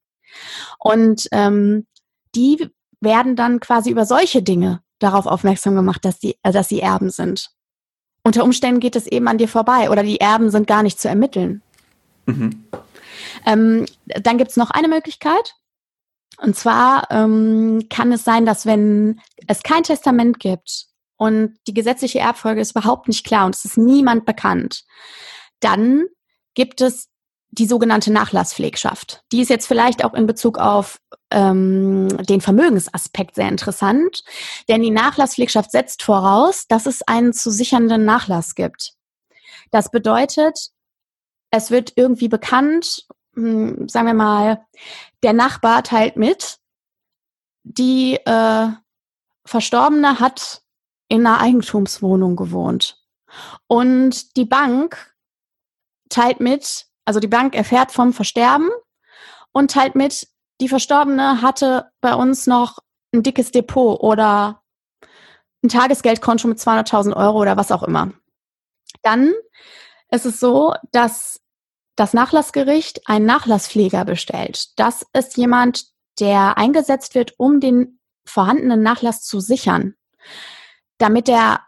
[0.78, 1.87] Und ähm,
[2.35, 2.68] die
[3.00, 7.11] werden dann quasi über solche Dinge darauf aufmerksam gemacht, dass, die, äh, dass sie Erben
[7.11, 7.50] sind.
[8.24, 11.09] Unter Umständen geht es eben an dir vorbei oder die Erben sind gar nicht zu
[11.09, 11.62] ermitteln.
[12.26, 12.64] Mhm.
[13.46, 15.54] Ähm, dann gibt es noch eine Möglichkeit.
[16.40, 22.20] Und zwar ähm, kann es sein, dass wenn es kein Testament gibt und die gesetzliche
[22.20, 24.85] Erbfolge ist überhaupt nicht klar und es ist niemand bekannt,
[25.61, 26.07] dann
[26.55, 27.09] gibt es
[27.51, 29.23] die sogenannte Nachlasspflegschaft.
[29.33, 34.23] Die ist jetzt vielleicht auch in Bezug auf ähm, den Vermögensaspekt sehr interessant,
[34.68, 38.92] denn die Nachlasspflegschaft setzt voraus, dass es einen zu sichernden Nachlass gibt.
[39.71, 40.71] Das bedeutet,
[41.51, 44.66] es wird irgendwie bekannt, hm, sagen wir mal,
[45.23, 46.59] der Nachbar teilt mit,
[47.62, 48.68] die äh,
[49.44, 50.62] Verstorbene hat
[51.09, 53.03] in einer Eigentumswohnung gewohnt.
[53.66, 55.14] Und die Bank
[56.09, 58.71] teilt mit, also die Bank erfährt vom Versterben
[59.53, 60.29] und teilt mit,
[60.61, 62.79] die Verstorbene hatte bei uns noch
[63.14, 64.62] ein dickes Depot oder
[65.62, 68.12] ein Tagesgeldkonto mit 200.000 Euro oder was auch immer.
[69.03, 69.33] Dann
[70.11, 71.40] ist es so, dass
[71.97, 74.68] das Nachlassgericht einen Nachlasspfleger bestellt.
[74.77, 75.87] Das ist jemand,
[76.21, 79.94] der eingesetzt wird, um den vorhandenen Nachlass zu sichern,
[80.99, 81.64] damit er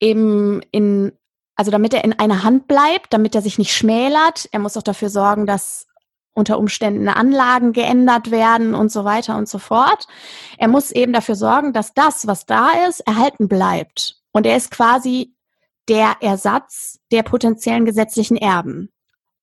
[0.00, 1.18] eben in,
[1.56, 4.48] also damit er in einer Hand bleibt, damit er sich nicht schmälert.
[4.52, 5.86] Er muss auch dafür sorgen, dass
[6.34, 10.06] unter Umständen Anlagen geändert werden und so weiter und so fort.
[10.58, 14.20] Er muss eben dafür sorgen, dass das, was da ist, erhalten bleibt.
[14.32, 15.32] Und er ist quasi
[15.88, 18.90] der Ersatz der potenziellen gesetzlichen Erben.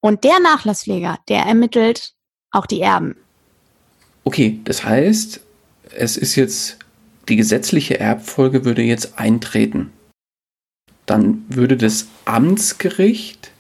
[0.02, 2.14] Und der Nachlasspfleger, der ermittelt
[2.52, 3.16] auch die Erben.
[4.24, 5.40] Okay, das heißt,
[5.96, 6.78] es ist jetzt,
[7.28, 9.92] die gesetzliche Erbfolge würde jetzt eintreten.
[11.06, 13.54] Dann würde das Amtsgericht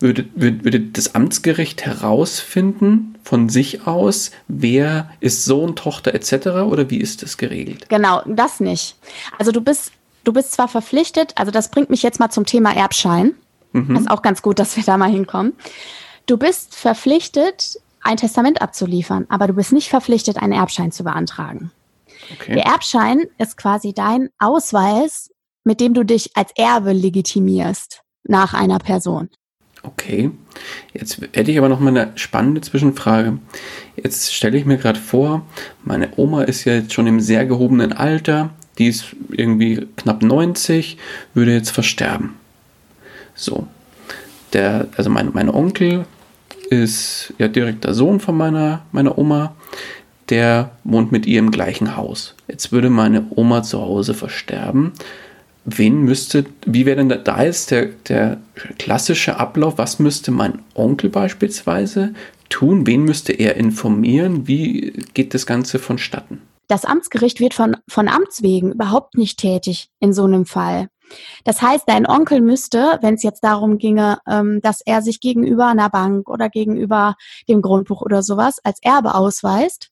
[0.00, 6.46] würde, würde, würde das Amtsgericht herausfinden von sich aus, wer ist Sohn, Tochter etc.
[6.64, 7.88] oder wie ist das geregelt?
[7.88, 8.96] Genau, das nicht.
[9.38, 9.92] Also du bist,
[10.24, 13.34] du bist zwar verpflichtet, also das bringt mich jetzt mal zum Thema Erbschein.
[13.72, 13.94] Mhm.
[13.94, 15.52] Das ist auch ganz gut, dass wir da mal hinkommen.
[16.26, 21.70] Du bist verpflichtet, ein Testament abzuliefern, aber du bist nicht verpflichtet, einen Erbschein zu beantragen.
[22.32, 22.54] Okay.
[22.54, 25.30] Der Erbschein ist quasi dein Ausweis,
[25.64, 29.28] mit dem du dich als Erbe legitimierst nach einer Person.
[29.82, 30.30] Okay,
[30.92, 33.38] jetzt hätte ich aber noch mal eine spannende Zwischenfrage.
[33.96, 35.46] Jetzt stelle ich mir gerade vor,
[35.84, 40.98] meine Oma ist ja jetzt schon im sehr gehobenen Alter, die ist irgendwie knapp 90,
[41.32, 42.34] würde jetzt versterben.
[43.34, 43.66] So,
[44.52, 46.04] der, also mein, mein Onkel
[46.68, 49.54] ist ja direkter Sohn von meiner, meiner Oma,
[50.28, 52.34] der wohnt mit ihr im gleichen Haus.
[52.48, 54.92] Jetzt würde meine Oma zu Hause versterben
[55.78, 58.38] wen müsste, wie wäre denn da, da ist der, der
[58.78, 62.14] klassische Ablauf, was müsste mein Onkel beispielsweise
[62.48, 66.42] tun, wen müsste er informieren, wie geht das Ganze vonstatten?
[66.68, 70.88] Das Amtsgericht wird von, von Amts wegen überhaupt nicht tätig in so einem Fall.
[71.44, 75.66] Das heißt, dein Onkel müsste, wenn es jetzt darum ginge, ähm, dass er sich gegenüber
[75.66, 77.16] einer Bank oder gegenüber
[77.48, 79.90] dem Grundbuch oder sowas als Erbe ausweist,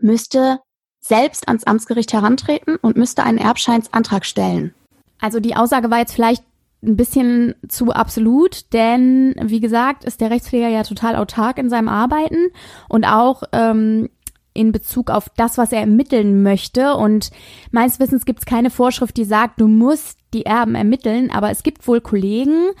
[0.00, 0.60] müsste
[1.00, 4.74] selbst ans Amtsgericht herantreten und müsste einen Erbscheinsantrag stellen.
[5.22, 6.42] Also die Aussage war jetzt vielleicht
[6.82, 11.88] ein bisschen zu absolut, denn wie gesagt, ist der Rechtspfleger ja total autark in seinem
[11.88, 12.48] Arbeiten
[12.88, 14.08] und auch ähm,
[14.52, 16.94] in Bezug auf das, was er ermitteln möchte.
[16.94, 17.30] Und
[17.70, 21.62] meines Wissens gibt es keine Vorschrift, die sagt, du musst die Erben ermitteln, aber es
[21.62, 22.72] gibt wohl Kollegen,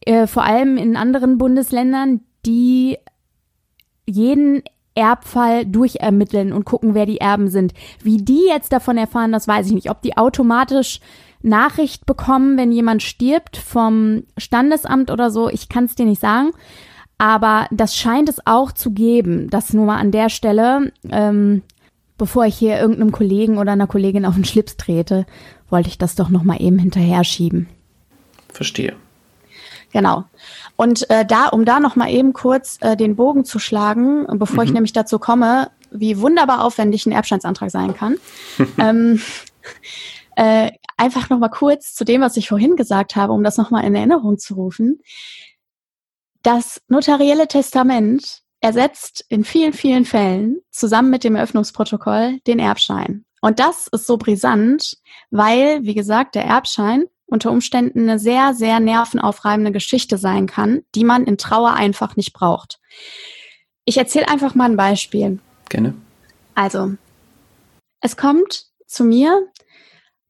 [0.00, 2.96] äh, vor allem in anderen Bundesländern, die
[4.06, 4.62] jeden
[4.94, 7.72] Erbfall durchermitteln und gucken, wer die Erben sind.
[8.02, 9.90] Wie die jetzt davon erfahren, das weiß ich nicht.
[9.90, 11.00] Ob die automatisch
[11.42, 16.50] Nachricht bekommen, wenn jemand stirbt vom Standesamt oder so, ich kann es dir nicht sagen.
[17.18, 19.48] Aber das scheint es auch zu geben.
[19.48, 21.62] Das nur mal an der Stelle, ähm,
[22.18, 25.26] bevor ich hier irgendeinem Kollegen oder einer Kollegin auf den Schlips trete,
[25.70, 27.68] wollte ich das doch noch mal eben hinterher schieben.
[28.52, 28.94] Verstehe.
[29.92, 30.24] Genau.
[30.76, 34.64] Und äh, da, um da noch mal eben kurz äh, den Bogen zu schlagen, bevor
[34.64, 34.68] mhm.
[34.68, 38.16] ich nämlich dazu komme, wie wunderbar aufwendig ein Erbstandsantrag sein kann,
[38.78, 39.20] ähm,
[40.36, 43.70] äh, einfach noch mal kurz zu dem, was ich vorhin gesagt habe, um das noch
[43.70, 45.00] mal in Erinnerung zu rufen.
[46.42, 53.24] Das notarielle Testament ersetzt in vielen, vielen Fällen zusammen mit dem Eröffnungsprotokoll den Erbschein.
[53.40, 54.98] Und das ist so brisant,
[55.30, 61.04] weil, wie gesagt, der Erbschein unter Umständen eine sehr, sehr nervenaufreibende Geschichte sein kann, die
[61.04, 62.78] man in Trauer einfach nicht braucht.
[63.84, 65.40] Ich erzähle einfach mal ein Beispiel.
[65.68, 65.94] Gerne.
[66.54, 66.92] Also,
[68.00, 69.48] es kommt zu mir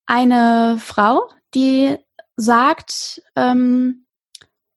[0.07, 1.97] eine Frau, die
[2.37, 4.07] sagt, ähm,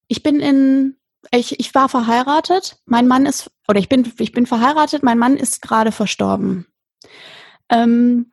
[0.08, 0.98] ich bin in,
[1.32, 5.38] ich, ich war verheiratet, mein Mann ist, oder ich bin, ich bin verheiratet, mein Mann
[5.38, 6.68] ist gerade verstorben.
[7.70, 8.32] Ähm,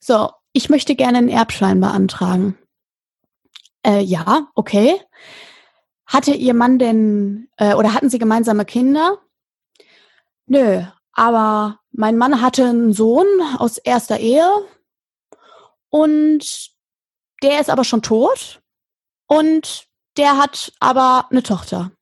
[0.00, 2.58] so, ich möchte gerne einen Erbschein beantragen.
[3.84, 5.00] Äh, ja, okay.
[6.06, 9.18] Hatte Ihr Mann denn, äh, oder hatten Sie gemeinsame Kinder?
[10.46, 13.26] Nö, aber mein Mann hatte einen Sohn
[13.58, 14.44] aus erster Ehe
[15.92, 16.70] und
[17.42, 18.62] der ist aber schon tot
[19.26, 21.92] und der hat aber eine Tochter.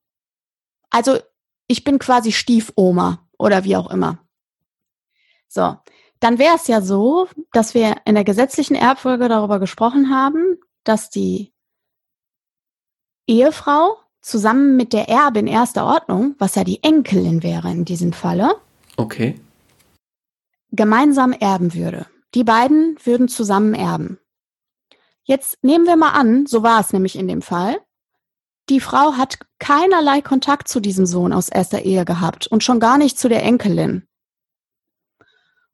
[0.90, 1.18] Also
[1.66, 4.18] ich bin quasi Stiefoma oder wie auch immer.
[5.48, 5.76] So,
[6.20, 11.11] dann wäre es ja so, dass wir in der gesetzlichen Erbfolge darüber gesprochen haben, dass
[11.11, 11.53] die
[13.26, 18.57] Ehefrau zusammen mit der Erbin erster Ordnung, was ja die Enkelin wäre in diesem Falle.
[18.96, 19.40] Okay.
[20.72, 22.07] gemeinsam erben würde.
[22.35, 24.19] Die beiden würden zusammen erben.
[25.25, 27.81] Jetzt nehmen wir mal an, so war es nämlich in dem Fall.
[28.69, 32.99] Die Frau hat keinerlei Kontakt zu diesem Sohn aus erster Ehe gehabt und schon gar
[32.99, 34.07] nicht zu der Enkelin.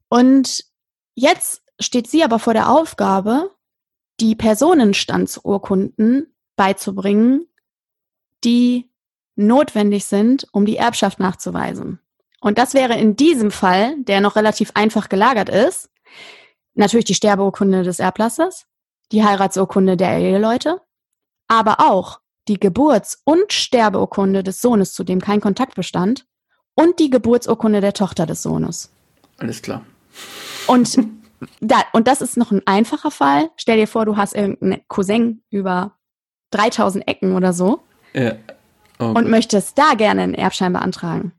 [0.09, 0.65] Und
[1.13, 3.51] jetzt steht sie aber vor der Aufgabe,
[4.19, 7.47] die Personenstandsurkunden beizubringen,
[8.43, 8.89] die
[9.35, 11.99] notwendig sind, um die Erbschaft nachzuweisen.
[12.39, 15.89] Und das wäre in diesem Fall, der noch relativ einfach gelagert ist,
[16.77, 18.65] natürlich die Sterbeurkunde des Erblassers,
[19.11, 20.81] die Heiratsurkunde der Eheleute,
[21.47, 26.25] aber auch die Geburts- und Sterbeurkunde des Sohnes, zu dem kein Kontakt bestand,
[26.75, 28.91] und die Geburtsurkunde der Tochter des Sohnes.
[29.37, 29.85] Alles klar.
[30.67, 30.97] Und,
[31.59, 33.49] da, und das ist noch ein einfacher Fall.
[33.57, 35.97] Stell dir vor, du hast irgendeinen Cousin über
[36.51, 37.81] 3000 Ecken oder so
[38.13, 38.35] Ja.
[38.99, 41.33] Oh und möchtest da gerne einen Erbschein beantragen.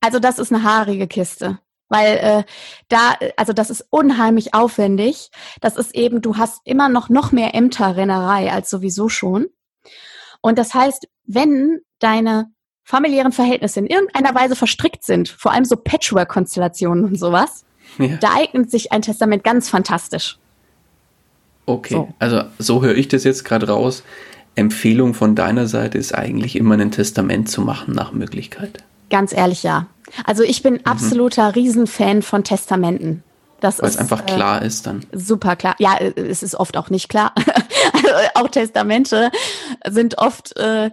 [0.00, 1.58] Also das ist eine haarige Kiste.
[1.88, 2.42] Weil äh,
[2.88, 5.30] da, also das ist unheimlich aufwendig.
[5.60, 9.46] Das ist eben, du hast immer noch noch mehr Ämterrennerei als sowieso schon.
[10.40, 12.50] Und das heißt, wenn deine
[12.84, 17.64] familiären Verhältnisse in irgendeiner Weise verstrickt sind, vor allem so Patchwork-Konstellationen und sowas,
[17.98, 18.16] ja.
[18.20, 20.38] da eignet sich ein Testament ganz fantastisch.
[21.66, 22.14] Okay, So.
[22.20, 24.04] also so höre ich das jetzt gerade raus.
[24.54, 28.84] Empfehlung von deiner Seite ist eigentlich immer ein Testament zu machen nach Möglichkeit.
[29.10, 29.86] Ganz ehrlich, ja.
[30.24, 33.22] Also ich bin absoluter Riesenfan von Testamenten.
[33.60, 35.04] Das Weil es ist einfach äh, klar ist dann.
[35.12, 35.74] super klar.
[35.78, 37.32] Ja, äh, es ist oft auch nicht klar.
[37.92, 39.30] also auch Testamente
[39.88, 40.90] sind oft äh,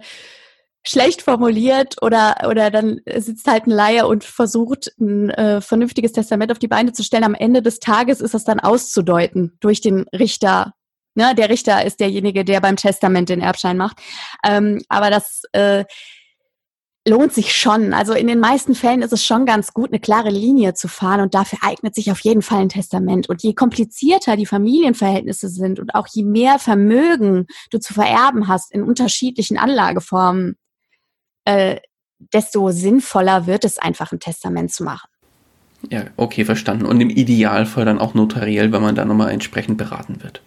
[0.86, 6.52] schlecht formuliert oder oder dann sitzt halt ein Laie und versucht ein äh, vernünftiges Testament
[6.52, 7.24] auf die Beine zu stellen.
[7.24, 10.74] Am Ende des Tages ist das dann auszudeuten durch den Richter.
[11.16, 13.98] Ne, der Richter ist derjenige, der beim Testament den Erbschein macht.
[14.44, 15.84] Ähm, aber das äh,
[17.06, 17.92] lohnt sich schon.
[17.92, 21.20] Also in den meisten Fällen ist es schon ganz gut, eine klare Linie zu fahren
[21.20, 23.28] und dafür eignet sich auf jeden Fall ein Testament.
[23.28, 28.72] Und je komplizierter die Familienverhältnisse sind und auch je mehr Vermögen du zu vererben hast
[28.72, 30.56] in unterschiedlichen Anlageformen,
[31.44, 31.76] äh,
[32.32, 35.08] desto sinnvoller wird es einfach ein Testament zu machen.
[35.90, 36.86] Ja, okay, verstanden.
[36.86, 40.40] Und im Idealfall dann auch notariell, wenn man da nochmal entsprechend beraten wird.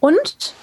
[0.00, 0.54] Und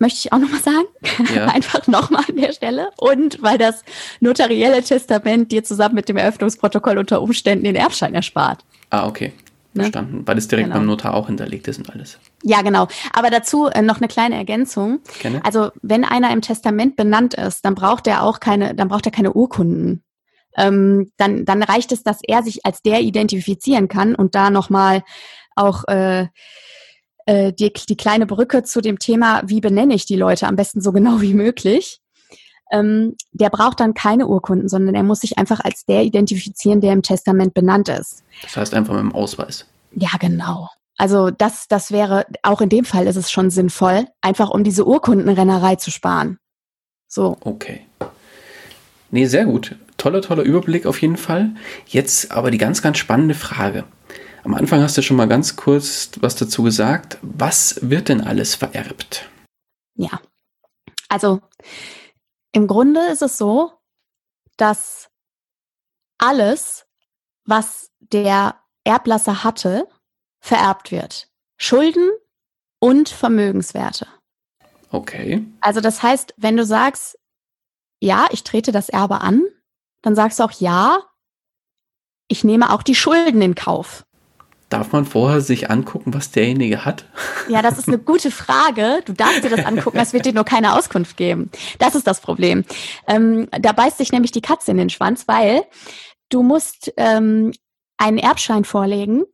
[0.00, 0.86] möchte ich auch nochmal sagen,
[1.34, 1.44] Ja.
[1.54, 2.90] einfach nochmal an der Stelle.
[2.96, 3.84] Und weil das
[4.18, 8.64] notarielle Testament dir zusammen mit dem Eröffnungsprotokoll unter Umständen den Erbschein erspart.
[8.90, 9.32] Ah, okay.
[9.72, 9.84] Ne?
[9.84, 10.26] Verstanden.
[10.26, 10.78] Weil es direkt Genau.
[10.80, 12.18] beim Notar auch hinterlegt ist und alles.
[12.42, 12.88] Ja, genau.
[13.12, 14.98] Aber dazu äh, noch eine kleine Ergänzung.
[15.20, 15.44] Kenne?
[15.44, 19.12] Also wenn einer im Testament benannt ist, dann braucht er auch keine, dann braucht er
[19.12, 20.02] keine Urkunden.
[20.56, 25.04] Ähm, dann, dann reicht es, dass er sich als der identifizieren kann und da nochmal
[25.54, 26.26] auch äh,
[27.30, 30.80] äh, die, die kleine Brücke zu dem Thema, wie benenne ich die Leute am besten
[30.80, 32.00] so genau wie möglich.
[32.72, 36.92] Ähm, der braucht dann keine Urkunden, sondern er muss sich einfach als der identifizieren, der
[36.92, 38.24] im Testament benannt ist.
[38.42, 39.66] Das heißt einfach mit dem Ausweis.
[39.92, 40.68] Ja, genau.
[40.96, 44.84] Also das, das wäre, auch in dem Fall ist es schon sinnvoll, einfach um diese
[44.84, 46.38] Urkundenrennerei zu sparen.
[47.06, 47.86] So, Okay.
[49.12, 49.76] Nee, sehr gut.
[49.96, 51.50] Toller, toller Überblick auf jeden Fall.
[51.86, 53.84] Jetzt aber die ganz, ganz spannende Frage.
[54.42, 57.18] Am Anfang hast du schon mal ganz kurz was dazu gesagt.
[57.22, 59.28] Was wird denn alles vererbt?
[60.00, 60.20] ja.
[61.08, 61.40] Also
[62.52, 63.72] im Grunde ist es so,
[64.56, 65.10] dass
[66.18, 66.86] alles,
[67.44, 69.88] was der Erblasser hatte,
[70.40, 71.30] vererbt wird.
[71.58, 72.08] Schulden
[72.78, 74.06] und Vermögenswerte.
[74.90, 75.44] Okay.
[75.60, 77.18] Also das heißt, wenn du sagst,
[78.00, 79.44] ja, ich trete das Erbe an,
[80.02, 81.02] dann sagst du auch ja,
[82.28, 84.06] ich nehme auch die Schulden in Kauf.
[84.70, 87.04] Darf man vorher sich angucken, was derjenige hat?
[87.48, 89.02] Ja, das ist eine gute Frage.
[89.04, 91.50] Du darfst dir das angucken, es wird dir nur keine Auskunft geben.
[91.80, 92.64] Das ist das Problem.
[93.08, 95.64] Ähm, da beißt sich nämlich die Katze in den Schwanz, weil
[96.28, 97.52] du musst ähm,
[97.98, 99.24] einen Erbschein vorlegen,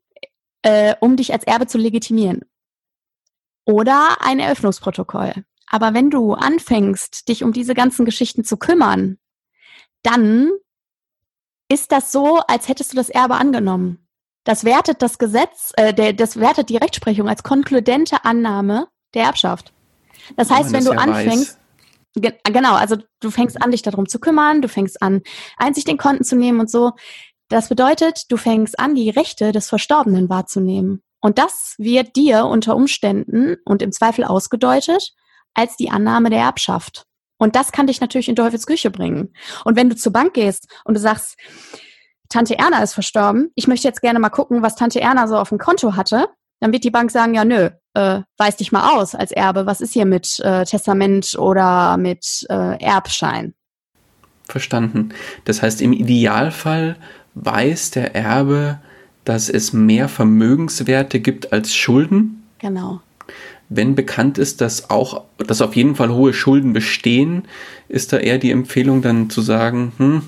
[0.62, 2.40] äh, um dich als Erbe zu legitimieren.
[3.66, 5.44] Oder ein Eröffnungsprotokoll.
[5.66, 9.18] Aber wenn du anfängst, dich um diese ganzen Geschichten zu kümmern,
[10.02, 10.50] dann
[11.68, 14.05] ist das so, als hättest du das Erbe angenommen.
[14.46, 19.72] Das wertet das Gesetz, äh, der, das wertet die Rechtsprechung als konkludente Annahme der Erbschaft.
[20.36, 21.58] Das heißt, wenn man du das ja anfängst,
[22.18, 25.22] Ge genau, also du fängst an, dich darum zu kümmern, du fängst an,
[25.58, 26.92] Einsicht in Konten zu nehmen und so.
[27.48, 31.02] Das bedeutet, du fängst an, die Rechte des Verstorbenen wahrzunehmen.
[31.20, 35.12] Und das wird dir unter Umständen und im Zweifel ausgedeutet
[35.54, 37.04] als die Annahme der Erbschaft.
[37.36, 39.34] Und das kann dich natürlich in Teufels Küche bringen.
[39.64, 41.36] Und wenn du zur Bank gehst und du sagst,
[42.28, 45.50] Tante Erna ist verstorben, ich möchte jetzt gerne mal gucken, was Tante Erna so auf
[45.50, 46.28] dem Konto hatte,
[46.60, 49.80] dann wird die Bank sagen, ja nö, äh, weis dich mal aus als Erbe, was
[49.80, 53.54] ist hier mit äh, Testament oder mit äh, Erbschein?
[54.48, 55.10] Verstanden.
[55.44, 56.96] Das heißt, im Idealfall
[57.34, 58.78] weiß der Erbe
[59.26, 62.44] dass es mehr Vermögenswerte gibt als Schulden.
[62.60, 63.00] Genau.
[63.68, 67.42] Wenn bekannt ist, dass auch, dass auf jeden Fall hohe Schulden bestehen,
[67.88, 70.22] ist da eher die Empfehlung dann zu sagen, hm,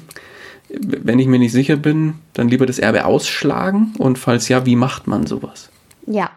[0.68, 4.76] wenn ich mir nicht sicher bin, dann lieber das Erbe ausschlagen und falls ja, wie
[4.76, 5.70] macht man sowas?
[6.06, 6.30] Ja,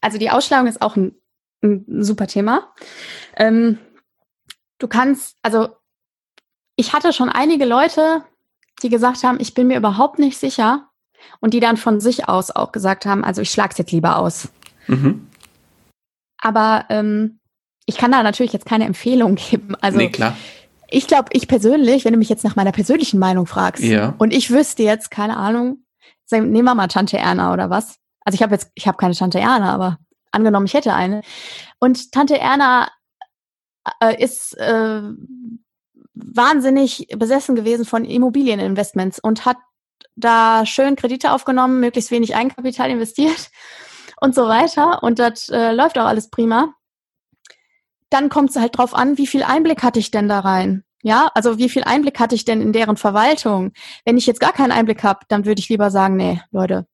[0.00, 1.14] also die Ausschlagung ist auch ein,
[1.62, 2.72] ein super Thema.
[3.36, 3.78] Ähm,
[4.78, 5.68] du kannst, also
[6.76, 8.22] ich hatte schon einige Leute,
[8.82, 10.90] die gesagt haben, ich bin mir überhaupt nicht sicher
[11.40, 14.18] und die dann von sich aus auch gesagt haben, also ich schlage es jetzt lieber
[14.18, 14.48] aus.
[14.86, 15.28] Mhm.
[16.38, 17.40] Aber ähm,
[17.86, 19.74] ich kann da natürlich jetzt keine Empfehlung geben.
[19.80, 20.36] Also nee, klar.
[20.88, 24.14] Ich glaube, ich persönlich, wenn du mich jetzt nach meiner persönlichen Meinung fragst, ja.
[24.18, 25.84] und ich wüsste jetzt, keine Ahnung,
[26.30, 27.98] nehmen wir mal Tante Erna oder was.
[28.24, 29.98] Also ich habe jetzt, ich habe keine Tante Erna, aber
[30.32, 31.22] angenommen, ich hätte eine.
[31.78, 32.88] Und Tante Erna
[34.00, 35.02] äh, ist äh,
[36.14, 39.58] wahnsinnig besessen gewesen von Immobilieninvestments und hat
[40.16, 43.50] da schön Kredite aufgenommen, möglichst wenig Eigenkapital investiert
[44.20, 45.02] und so weiter.
[45.02, 46.74] Und das äh, läuft auch alles prima
[48.10, 50.84] dann kommt es halt drauf an, wie viel Einblick hatte ich denn da rein?
[51.02, 53.72] Ja, also wie viel Einblick hatte ich denn in deren Verwaltung?
[54.04, 56.86] Wenn ich jetzt gar keinen Einblick habe, dann würde ich lieber sagen, nee, Leute,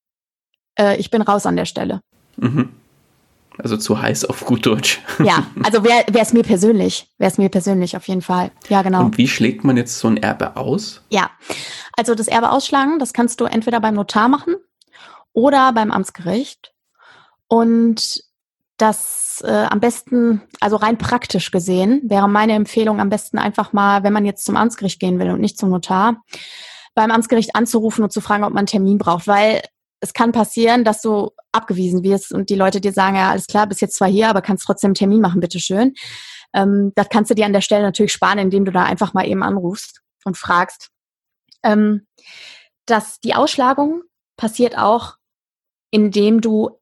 [0.78, 2.02] äh, ich bin raus an der Stelle.
[2.36, 2.70] Mhm.
[3.58, 5.00] Also zu heiß auf gut Deutsch.
[5.24, 8.50] Ja, also wäre es mir persönlich, wäre es mir persönlich auf jeden Fall.
[8.68, 9.00] Ja, genau.
[9.04, 11.02] Und wie schlägt man jetzt so ein Erbe aus?
[11.10, 11.30] Ja,
[11.96, 14.56] also das Erbe ausschlagen, das kannst du entweder beim Notar machen
[15.32, 16.72] oder beim Amtsgericht.
[17.48, 18.22] Und
[18.83, 24.03] das äh, am besten, also rein praktisch gesehen, wäre meine Empfehlung am besten einfach mal,
[24.03, 26.22] wenn man jetzt zum Amtsgericht gehen will und nicht zum Notar,
[26.95, 29.62] beim Amtsgericht anzurufen und zu fragen, ob man einen Termin braucht, weil
[30.01, 33.68] es kann passieren, dass du abgewiesen wirst und die Leute dir sagen, ja, alles klar,
[33.68, 35.95] bist jetzt zwar hier, aber kannst trotzdem einen Termin machen, bitteschön.
[36.53, 39.26] Ähm, das kannst du dir an der Stelle natürlich sparen, indem du da einfach mal
[39.26, 40.91] eben anrufst und fragst.
[41.62, 42.09] Ähm,
[42.87, 44.03] dass die Ausschlagung
[44.37, 45.14] passiert auch,
[45.93, 46.82] indem du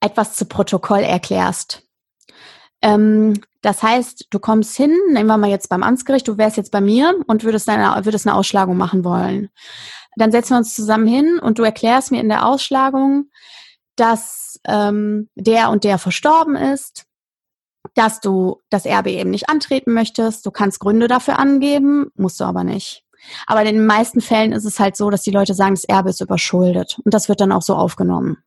[0.00, 1.82] etwas zu Protokoll erklärst.
[2.82, 6.72] Ähm, das heißt, du kommst hin, nehmen wir mal jetzt beim Amtsgericht, du wärst jetzt
[6.72, 9.50] bei mir und würdest, eine, würdest eine Ausschlagung machen wollen.
[10.16, 13.30] Dann setzen wir uns zusammen hin und du erklärst mir in der Ausschlagung,
[13.96, 17.04] dass ähm, der und der verstorben ist,
[17.94, 20.46] dass du das Erbe eben nicht antreten möchtest.
[20.46, 23.04] Du kannst Gründe dafür angeben, musst du aber nicht.
[23.46, 26.10] Aber in den meisten Fällen ist es halt so, dass die Leute sagen, das Erbe
[26.10, 26.98] ist überschuldet.
[27.04, 28.38] Und das wird dann auch so aufgenommen.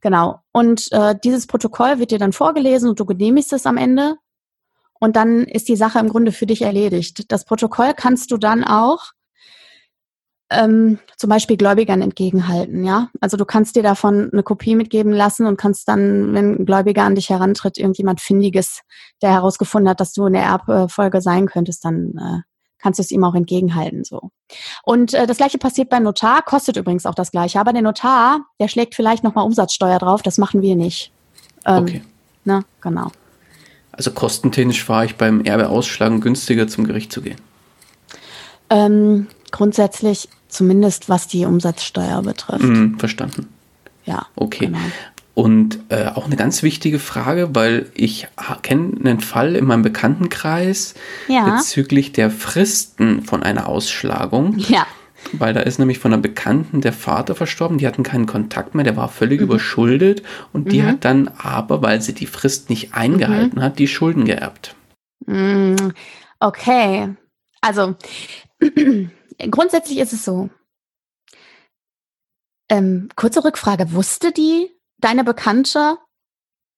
[0.00, 0.40] Genau.
[0.52, 4.16] Und äh, dieses Protokoll wird dir dann vorgelesen und du genehmigst es am Ende.
[4.98, 7.30] Und dann ist die Sache im Grunde für dich erledigt.
[7.32, 9.12] Das Protokoll kannst du dann auch
[10.50, 13.08] ähm, zum Beispiel Gläubigern entgegenhalten, ja.
[13.20, 17.04] Also du kannst dir davon eine Kopie mitgeben lassen und kannst dann, wenn ein Gläubiger
[17.04, 18.82] an dich herantritt, irgendjemand Findiges,
[19.22, 22.49] der herausgefunden hat, dass du in der Erbfolge sein könntest, dann äh,
[22.80, 24.30] kannst du es ihm auch entgegenhalten so.
[24.82, 28.40] Und äh, das gleiche passiert beim Notar, kostet übrigens auch das gleiche, aber der Notar,
[28.58, 31.12] der schlägt vielleicht nochmal Umsatzsteuer drauf, das machen wir nicht.
[31.66, 32.02] Ähm, okay.
[32.44, 33.12] Ne, genau.
[33.92, 37.36] Also kostentechnisch fahre ich beim Erbe ausschlagen günstiger zum Gericht zu gehen.
[38.70, 42.64] Ähm, grundsätzlich zumindest was die Umsatzsteuer betrifft.
[42.64, 43.48] Mm, verstanden.
[44.04, 44.26] Ja.
[44.36, 44.66] Okay.
[44.66, 44.78] Genau.
[45.34, 48.26] Und äh, auch eine ganz wichtige Frage, weil ich
[48.62, 50.94] kenne einen Fall in meinem Bekanntenkreis
[51.28, 51.56] ja.
[51.56, 54.58] bezüglich der Fristen von einer Ausschlagung.
[54.58, 54.86] Ja.
[55.32, 58.84] Weil da ist nämlich von einer Bekannten der Vater verstorben, die hatten keinen Kontakt mehr,
[58.84, 59.46] der war völlig mhm.
[59.46, 60.22] überschuldet
[60.52, 60.86] und die mhm.
[60.86, 63.62] hat dann aber, weil sie die Frist nicht eingehalten mhm.
[63.62, 64.74] hat, die Schulden geerbt.
[65.26, 65.76] Mm,
[66.40, 67.14] okay.
[67.60, 67.96] Also
[69.50, 70.48] grundsätzlich ist es so.
[72.70, 74.70] Ähm, kurze Rückfrage, wusste die
[75.00, 75.98] deine Bekannte,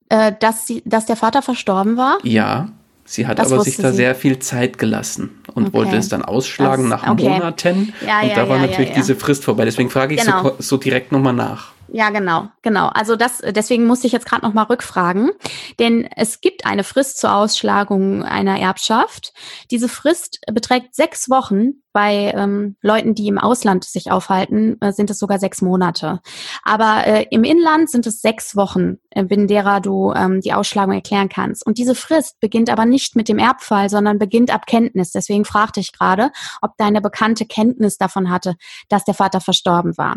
[0.08, 2.18] äh, dass, sie, dass der Vater verstorben war?
[2.22, 2.68] Ja,
[3.04, 3.96] sie hat das aber sich da sie.
[3.96, 5.72] sehr viel Zeit gelassen und okay.
[5.72, 7.28] wollte es dann ausschlagen das, nach okay.
[7.28, 7.92] Monaten.
[8.06, 9.64] Ja, und ja, da war ja, natürlich diese Frist vorbei.
[9.64, 10.42] Deswegen frage ich genau.
[10.42, 11.72] so, so direkt nochmal nach.
[11.94, 12.88] Ja, genau, genau.
[12.88, 15.30] Also das, deswegen musste ich jetzt gerade noch mal rückfragen,
[15.78, 19.34] denn es gibt eine Frist zur Ausschlagung einer Erbschaft.
[19.70, 21.81] Diese Frist beträgt sechs Wochen.
[21.92, 26.20] Bei ähm, Leuten, die im Ausland sich aufhalten, äh, sind es sogar sechs Monate.
[26.62, 30.94] Aber äh, im Inland sind es sechs Wochen, äh, binnen derer du ähm, die Ausschlagung
[30.94, 31.66] erklären kannst.
[31.66, 35.12] Und diese Frist beginnt aber nicht mit dem Erbfall, sondern beginnt ab Kenntnis.
[35.12, 36.30] Deswegen fragte ich gerade,
[36.60, 38.54] ob deine Bekannte Kenntnis davon hatte,
[38.88, 40.16] dass der Vater verstorben war.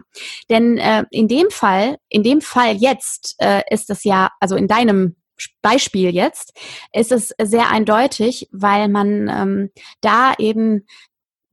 [0.50, 4.68] Denn äh, in dem Fall, in dem Fall jetzt äh, ist es ja, also in
[4.68, 5.16] deinem
[5.62, 6.54] Beispiel jetzt,
[6.94, 9.70] ist es sehr eindeutig, weil man ähm,
[10.02, 10.86] da eben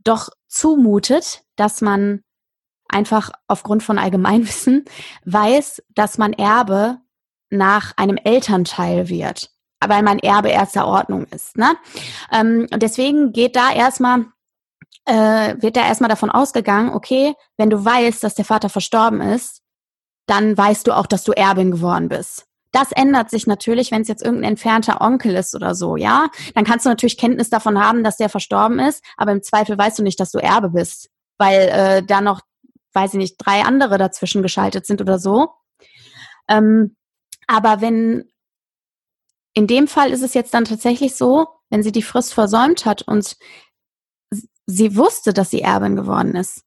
[0.04, 2.22] doch zumutet, dass man
[2.88, 4.84] einfach aufgrund von Allgemeinwissen
[5.24, 6.98] weiß, dass man Erbe
[7.50, 9.50] nach einem Elternteil wird,
[9.80, 11.56] weil man Erbe erster Ordnung ist.
[11.56, 11.76] Ne?
[12.30, 14.26] Ähm, und deswegen geht da erstmal
[15.04, 19.62] äh, wird da erstmal davon ausgegangen, okay, wenn du weißt, dass der Vater verstorben ist,
[20.26, 22.46] dann weißt du auch, dass du Erbin geworden bist.
[22.72, 26.28] Das ändert sich natürlich, wenn es jetzt irgendein entfernter Onkel ist oder so, ja.
[26.54, 29.98] Dann kannst du natürlich Kenntnis davon haben, dass der verstorben ist, aber im Zweifel weißt
[29.98, 32.40] du nicht, dass du Erbe bist, weil äh, da noch,
[32.94, 35.50] weiß ich nicht, drei andere dazwischen geschaltet sind oder so.
[36.48, 36.96] Ähm,
[37.46, 38.24] aber wenn
[39.54, 43.02] in dem Fall ist es jetzt dann tatsächlich so, wenn sie die Frist versäumt hat
[43.02, 43.36] und
[44.66, 46.62] sie wusste, dass sie Erbin geworden ist,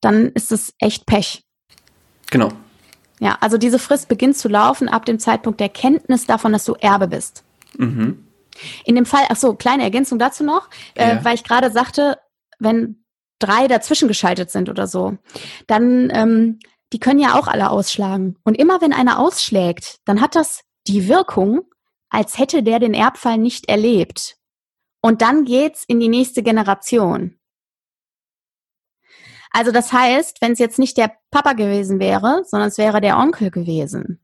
[0.00, 1.44] dann ist es echt Pech.
[2.30, 2.50] Genau.
[3.20, 6.74] Ja, also diese Frist beginnt zu laufen ab dem Zeitpunkt der Kenntnis davon, dass du
[6.74, 7.44] Erbe bist.
[7.76, 8.26] Mhm.
[8.84, 11.12] In dem Fall, ach so, kleine Ergänzung dazu noch, äh, ja.
[11.14, 12.18] äh, weil ich gerade sagte,
[12.58, 13.04] wenn
[13.38, 15.18] drei dazwischen geschaltet sind oder so,
[15.66, 16.58] dann ähm,
[16.92, 18.36] die können ja auch alle ausschlagen.
[18.44, 21.62] Und immer wenn einer ausschlägt, dann hat das die Wirkung,
[22.08, 24.36] als hätte der den Erbfall nicht erlebt.
[25.00, 27.36] Und dann geht's in die nächste Generation.
[29.54, 33.16] Also das heißt, wenn es jetzt nicht der Papa gewesen wäre, sondern es wäre der
[33.16, 34.18] Onkel gewesen.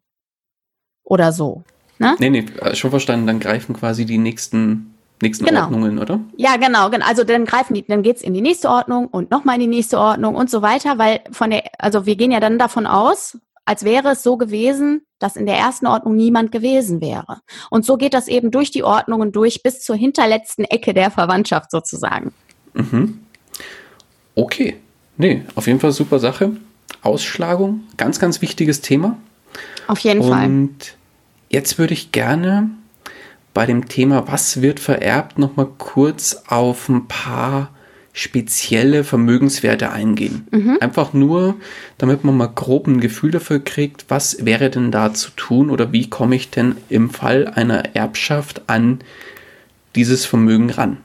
[1.05, 1.63] Oder so.
[2.01, 2.17] Ne?
[2.19, 3.29] Nee, nee, äh, schon verstanden.
[3.29, 5.63] Dann greifen quasi die nächsten, nächsten genau.
[5.63, 6.19] Ordnungen, oder?
[6.37, 7.07] Ja, genau, genau.
[7.07, 10.01] Also dann greifen die, dann geht's in die nächste Ordnung und nochmal in die nächste
[10.01, 13.85] Ordnung und so weiter, weil von der, also wir gehen ja dann davon aus, als
[13.85, 17.39] wäre es so gewesen, dass in der ersten Ordnung niemand gewesen wäre.
[17.71, 21.71] Und so geht das eben durch die Ordnungen durch bis zur hinterletzten Ecke der Verwandtschaft
[21.71, 22.33] sozusagen.
[22.75, 23.21] Mhm.
[24.35, 24.81] Okay.
[25.21, 26.53] Nee, auf jeden Fall super Sache.
[27.03, 29.19] Ausschlagung, ganz, ganz wichtiges Thema.
[29.87, 30.47] Auf jeden Und Fall.
[30.47, 30.77] Und
[31.51, 32.71] jetzt würde ich gerne
[33.53, 37.69] bei dem Thema, was wird vererbt, nochmal kurz auf ein paar
[38.15, 40.49] spezielle Vermögenswerte eingehen.
[40.53, 40.79] Mhm.
[40.81, 41.57] Einfach nur,
[41.99, 45.93] damit man mal grob ein Gefühl dafür kriegt, was wäre denn da zu tun oder
[45.93, 49.01] wie komme ich denn im Fall einer Erbschaft an
[49.97, 50.97] dieses Vermögen ran.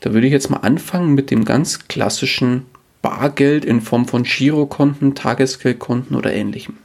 [0.00, 2.66] Da würde ich jetzt mal anfangen mit dem ganz klassischen
[3.04, 6.78] Bargeld in Form von Girokonten, Tagesgeldkonten oder ähnlichem?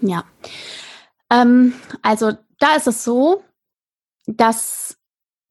[0.00, 0.24] Ja.
[1.30, 3.44] Ähm, also da ist es so,
[4.26, 4.96] dass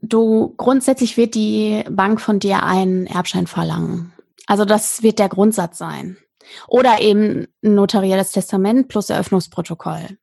[0.01, 4.13] du grundsätzlich wird die Bank von dir einen Erbschein verlangen.
[4.47, 6.17] Also das wird der Grundsatz sein.
[6.67, 10.17] Oder eben ein notarielles Testament plus Eröffnungsprotokoll.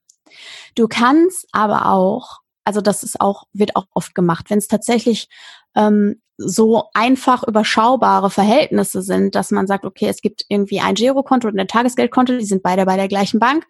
[0.74, 5.28] Du kannst aber auch, also das ist auch, wird auch oft gemacht, wenn es tatsächlich
[5.76, 11.48] ähm, so einfach überschaubare Verhältnisse sind, dass man sagt, okay, es gibt irgendwie ein Girokonto
[11.48, 13.66] und ein Tagesgeldkonto, die sind beide bei der gleichen Bank.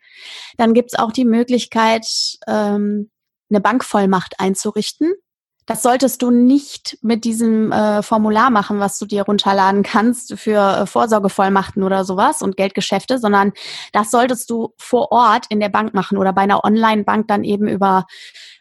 [0.57, 2.07] Dann gibt es auch die Möglichkeit,
[2.47, 3.11] ähm,
[3.51, 5.13] eine Bankvollmacht einzurichten.
[5.67, 10.59] Das solltest du nicht mit diesem äh, Formular machen, was du dir runterladen kannst für
[10.59, 13.53] äh, Vorsorgevollmachten oder sowas und Geldgeschäfte, sondern
[13.93, 17.69] das solltest du vor Ort in der Bank machen oder bei einer Online-Bank dann eben
[17.69, 18.07] über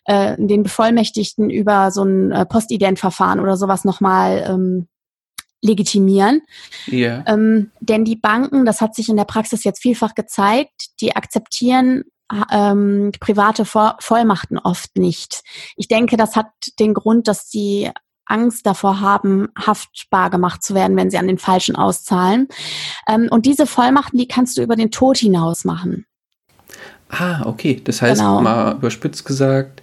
[0.06, 4.88] äh, den Bevollmächtigten über so ein äh, Postident-Verfahren oder sowas nochmal ähm,
[5.62, 6.42] legitimieren.
[6.88, 7.24] Yeah.
[7.28, 12.04] Ähm, denn die Banken, das hat sich in der Praxis jetzt vielfach gezeigt, die akzeptieren
[12.52, 15.44] ähm, private Vollmachten oft nicht.
[15.76, 16.48] Ich denke, das hat
[16.80, 17.92] den Grund, dass die
[18.26, 22.48] Angst davor haben, haftbar gemacht zu werden, wenn sie an den Falschen auszahlen.
[23.08, 26.06] Ähm, und diese Vollmachten, die kannst du über den Tod hinaus machen.
[27.12, 27.80] Ah, okay.
[27.84, 28.42] Das heißt, genau.
[28.42, 29.82] mal überspitzt gesagt,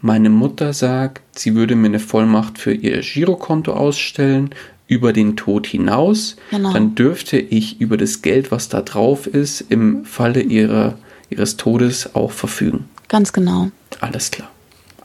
[0.00, 4.50] meine Mutter sagt, sie würde mir eine Vollmacht für ihr Girokonto ausstellen
[4.86, 6.36] über den Tod hinaus.
[6.50, 6.72] Genau.
[6.72, 10.96] Dann dürfte ich über das Geld, was da drauf ist, im Falle ihrer,
[11.28, 12.88] ihres Todes auch verfügen.
[13.08, 13.70] Ganz genau.
[14.00, 14.50] Alles klar.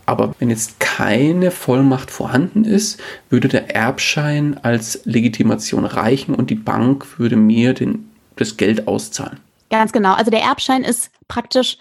[0.06, 3.00] Aber wenn jetzt keine Vollmacht vorhanden ist,
[3.30, 9.40] würde der Erbschein als Legitimation reichen und die Bank würde mir den, das Geld auszahlen.
[9.70, 10.14] Ganz genau.
[10.14, 11.78] Also der Erbschein ist praktisch,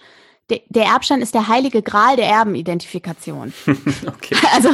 [0.49, 3.53] der, der Erbschein ist der heilige Gral der Erbenidentifikation.
[4.07, 4.35] okay.
[4.53, 4.69] Also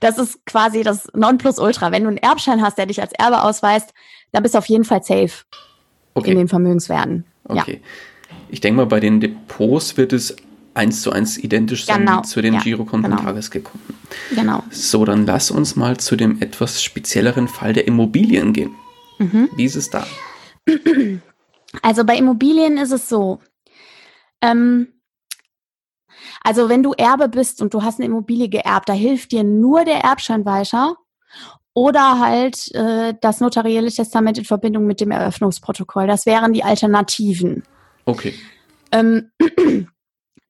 [0.00, 1.92] das ist quasi das Nonplusultra.
[1.92, 3.92] Wenn du einen Erbschein hast, der dich als Erbe ausweist,
[4.32, 5.44] dann bist du auf jeden Fall safe
[6.14, 6.30] okay.
[6.30, 7.24] in den Vermögenswerten.
[7.44, 7.80] Okay.
[7.82, 8.36] Ja.
[8.48, 10.36] Ich denke mal, bei den Depots wird es
[10.74, 12.22] eins zu eins identisch sein genau.
[12.22, 13.22] zu den ja, Girokonten genau.
[13.22, 13.94] Tagesgeldkonten.
[14.34, 14.62] Genau.
[14.70, 18.70] So, dann lass uns mal zu dem etwas spezielleren Fall der Immobilien gehen.
[19.18, 19.48] Mhm.
[19.56, 20.06] Wie ist es da?
[21.80, 23.40] Also bei Immobilien ist es so,
[24.42, 25.00] ähm,
[26.42, 29.84] also wenn du Erbe bist und du hast eine Immobilie geerbt, da hilft dir nur
[29.84, 30.96] der Erbschein weiter
[31.74, 36.06] oder halt äh, das notarielle Testament in Verbindung mit dem Eröffnungsprotokoll.
[36.06, 37.62] Das wären die Alternativen.
[38.04, 38.34] Okay.
[38.90, 39.30] Ähm,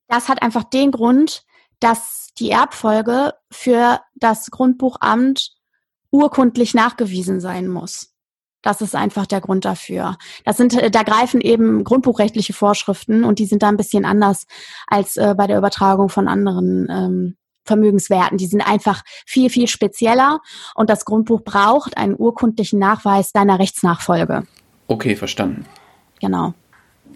[0.09, 1.45] das hat einfach den Grund,
[1.79, 5.53] dass die Erbfolge für das Grundbuchamt
[6.11, 8.12] urkundlich nachgewiesen sein muss.
[8.63, 10.17] Das ist einfach der Grund dafür.
[10.45, 14.47] Das sind, äh, da greifen eben grundbuchrechtliche Vorschriften und die sind da ein bisschen anders
[14.87, 18.39] als äh, bei der Übertragung von anderen ähm, Vermögenswerten.
[18.39, 20.41] Die sind einfach viel, viel spezieller
[20.75, 24.45] und das Grundbuch braucht einen urkundlichen Nachweis deiner Rechtsnachfolge.
[24.89, 25.67] Okay, verstanden.
[26.21, 26.55] Genau.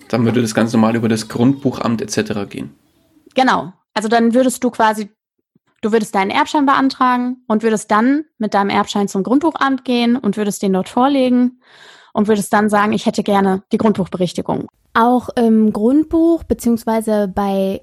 [0.09, 2.49] Dann würde das ganz normal über das Grundbuchamt etc.
[2.49, 2.74] gehen.
[3.34, 3.72] Genau.
[3.94, 5.11] Also dann würdest du quasi,
[5.83, 10.37] du würdest deinen Erbschein beantragen und würdest dann mit deinem Erbschein zum Grundbuchamt gehen und
[10.37, 11.61] würdest den dort vorlegen
[12.12, 14.68] und würdest dann sagen, ich hätte gerne die Grundbuchberichtigung.
[14.95, 17.83] Auch im Grundbuch beziehungsweise bei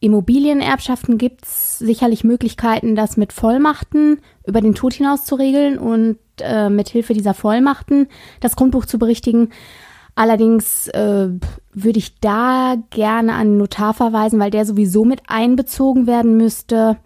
[0.00, 6.18] Immobilienerbschaften gibt es sicherlich Möglichkeiten, das mit Vollmachten über den Tod hinaus zu regeln und
[6.40, 8.08] äh, mit Hilfe dieser Vollmachten
[8.40, 9.50] das Grundbuch zu berichtigen.
[10.20, 11.30] Allerdings äh,
[11.72, 16.98] würde ich da gerne an den Notar verweisen, weil der sowieso mit einbezogen werden müsste.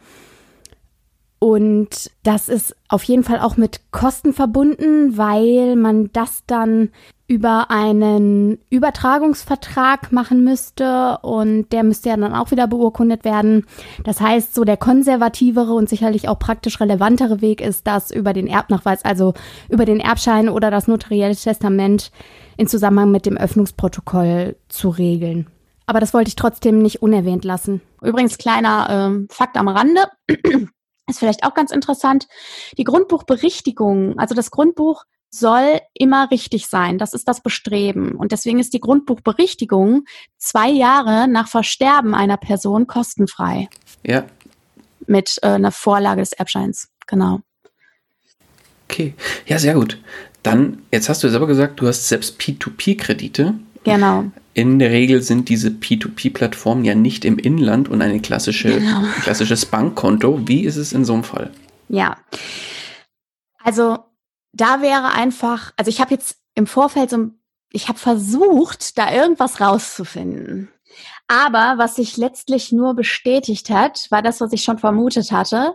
[1.39, 6.89] Und das ist auf jeden Fall auch mit Kosten verbunden, weil man das dann
[7.29, 13.65] über einen Übertragungsvertrag machen müsste und der müsste ja dann auch wieder beurkundet werden.
[14.03, 18.49] Das heißt, so der konservativere und sicherlich auch praktisch relevantere Weg ist, das über den
[18.49, 19.35] Erbnachweis, also
[19.69, 22.11] über den Erbschein oder das notarielle Testament
[22.57, 25.49] in Zusammenhang mit dem Öffnungsprotokoll zu regeln.
[25.87, 27.81] Aber das wollte ich trotzdem nicht unerwähnt lassen.
[28.03, 30.07] Übrigens kleiner ähm, Fakt am Rande.
[31.09, 32.27] ist vielleicht auch ganz interessant.
[32.79, 36.97] Die Grundbuchberichtigung, also das Grundbuch soll immer richtig sein.
[36.97, 38.13] Das ist das Bestreben.
[38.13, 40.05] Und deswegen ist die Grundbuchberichtigung
[40.39, 43.69] zwei Jahre nach Versterben einer Person kostenfrei.
[44.07, 44.25] Ja.
[45.07, 46.89] Mit äh, einer Vorlage des Erbscheins.
[47.07, 47.41] Genau.
[48.89, 49.15] Okay.
[49.47, 49.99] Ja, sehr gut.
[50.45, 53.55] Dann, jetzt hast du selber gesagt, du hast selbst P2P-Kredite.
[53.83, 54.25] Genau.
[54.53, 59.01] In der Regel sind diese P2P-Plattformen ja nicht im Inland und eine klassische, genau.
[59.01, 60.47] ein klassisches Bankkonto.
[60.47, 61.51] Wie ist es in so einem Fall?
[61.89, 62.17] Ja.
[63.63, 63.99] Also
[64.53, 67.31] da wäre einfach, also ich habe jetzt im Vorfeld so,
[67.73, 70.71] ich habe versucht, da irgendwas rauszufinden.
[71.27, 75.75] Aber was sich letztlich nur bestätigt hat, war das, was ich schon vermutet hatte,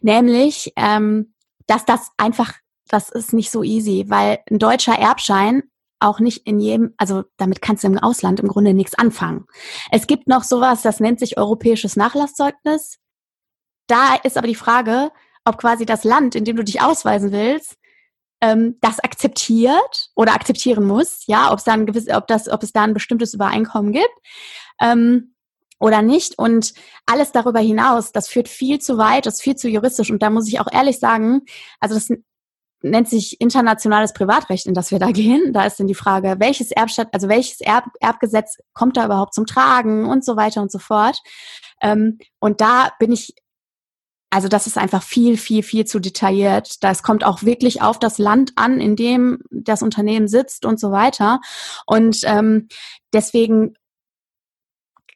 [0.00, 1.34] nämlich, ähm,
[1.66, 2.54] dass das einfach,
[2.88, 5.62] das ist nicht so easy, weil ein deutscher Erbschein
[5.98, 9.46] auch nicht in jedem, also damit kannst du im Ausland im Grunde nichts anfangen.
[9.90, 12.98] Es gibt noch sowas, das nennt sich europäisches Nachlasszeugnis.
[13.86, 15.10] Da ist aber die Frage,
[15.44, 17.76] ob quasi das Land, in dem du dich ausweisen willst,
[18.40, 22.72] ähm, das akzeptiert oder akzeptieren muss, ja, ob es dann gewiss, ob das, ob es
[22.72, 24.14] da ein bestimmtes Übereinkommen gibt
[24.80, 25.34] ähm,
[25.78, 26.38] oder nicht.
[26.38, 26.74] Und
[27.06, 30.10] alles darüber hinaus, das führt viel zu weit, das ist viel zu juristisch.
[30.10, 31.42] Und da muss ich auch ehrlich sagen,
[31.80, 32.10] also das
[32.90, 35.52] nennt sich internationales Privatrecht, in das wir da gehen.
[35.52, 39.46] Da ist dann die Frage, welches Erbstadt, also welches Erb, Erbgesetz kommt da überhaupt zum
[39.46, 41.20] Tragen und so weiter und so fort.
[41.80, 43.34] Ähm, und da bin ich,
[44.30, 46.82] also das ist einfach viel, viel, viel zu detailliert.
[46.82, 50.90] Das kommt auch wirklich auf das Land an, in dem das Unternehmen sitzt und so
[50.90, 51.40] weiter.
[51.86, 52.68] Und ähm,
[53.12, 53.74] deswegen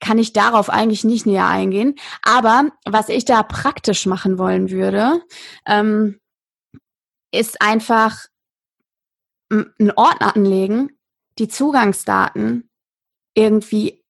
[0.01, 1.95] kann ich darauf eigentlich nicht näher eingehen.
[2.23, 5.21] Aber was ich da praktisch machen wollen würde,
[5.67, 6.19] ähm,
[7.33, 8.27] ist einfach
[9.51, 10.91] einen Ordner anlegen,
[11.39, 12.71] die Zugangsdaten
[13.35, 14.05] irgendwie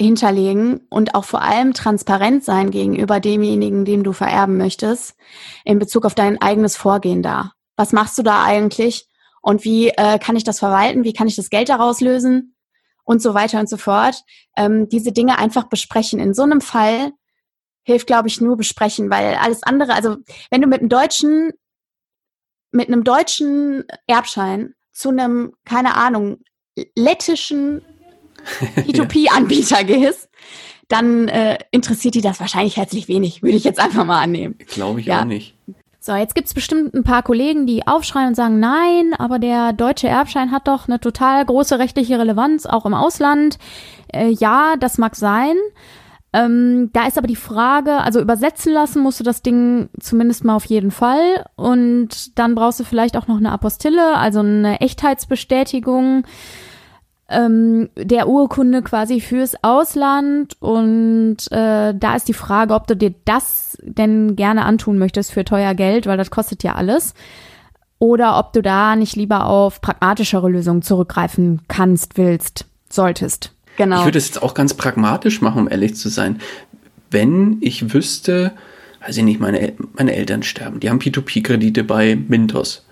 [0.00, 5.16] hinterlegen und auch vor allem transparent sein gegenüber demjenigen, dem du vererben möchtest,
[5.64, 7.52] in Bezug auf dein eigenes Vorgehen da.
[7.76, 9.08] Was machst du da eigentlich?
[9.40, 11.04] Und wie äh, kann ich das verwalten?
[11.04, 12.56] Wie kann ich das Geld daraus lösen?
[13.04, 14.22] Und so weiter und so fort.
[14.56, 16.18] Ähm, diese Dinge einfach besprechen.
[16.18, 17.12] In so einem Fall
[17.82, 20.16] hilft, glaube ich, nur besprechen, weil alles andere, also
[20.50, 21.52] wenn du mit einem Deutschen
[22.74, 26.38] mit einem deutschen Erbschein zu einem, keine Ahnung,
[26.96, 27.82] lettischen
[28.76, 30.28] P2P-Anbieter gehst,
[30.88, 34.58] dann äh, interessiert die das wahrscheinlich herzlich wenig, würde ich jetzt einfach mal annehmen.
[34.66, 35.20] Glaube ich ja.
[35.20, 35.54] auch nicht.
[36.00, 40.08] So, jetzt gibt's bestimmt ein paar Kollegen, die aufschreien und sagen, nein, aber der deutsche
[40.08, 43.56] Erbschein hat doch eine total große rechtliche Relevanz, auch im Ausland.
[44.12, 45.56] Äh, ja, das mag sein.
[46.34, 50.56] Ähm, da ist aber die Frage, also übersetzen lassen musst du das Ding zumindest mal
[50.56, 51.46] auf jeden Fall.
[51.54, 56.24] Und dann brauchst du vielleicht auch noch eine Apostille, also eine Echtheitsbestätigung
[57.28, 60.56] ähm, der Urkunde quasi fürs Ausland.
[60.60, 65.44] Und äh, da ist die Frage, ob du dir das denn gerne antun möchtest für
[65.44, 67.14] teuer Geld, weil das kostet ja alles.
[68.00, 73.53] Oder ob du da nicht lieber auf pragmatischere Lösungen zurückgreifen kannst, willst, solltest.
[73.76, 74.00] Genau.
[74.00, 76.40] Ich würde es jetzt auch ganz pragmatisch machen, um ehrlich zu sein.
[77.10, 78.52] Wenn ich wüsste,
[79.04, 82.86] weiß ich nicht, meine, meine Eltern sterben, die haben P2P-Kredite bei Mintos.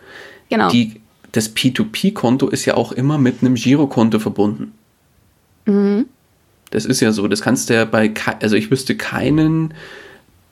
[0.49, 0.70] Genau.
[0.70, 1.01] Die,
[1.33, 4.72] das P2P-Konto ist ja auch immer mit einem Girokonto verbunden.
[5.66, 6.07] Mhm.
[6.70, 7.28] Das ist ja so.
[7.28, 9.74] Das kannst du ja bei, also ich wüsste keinen,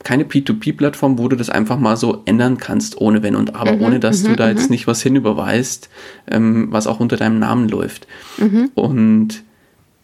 [0.02, 3.82] keine P2P-Plattform, wo du das einfach mal so ändern kannst, ohne Wenn und Aber, mhm,
[3.82, 4.70] ohne dass du mhm, da jetzt mhm.
[4.70, 5.88] nicht was hinüberweist,
[6.30, 8.06] ähm, was auch unter deinem Namen läuft.
[8.38, 8.70] Mhm.
[8.74, 9.42] Und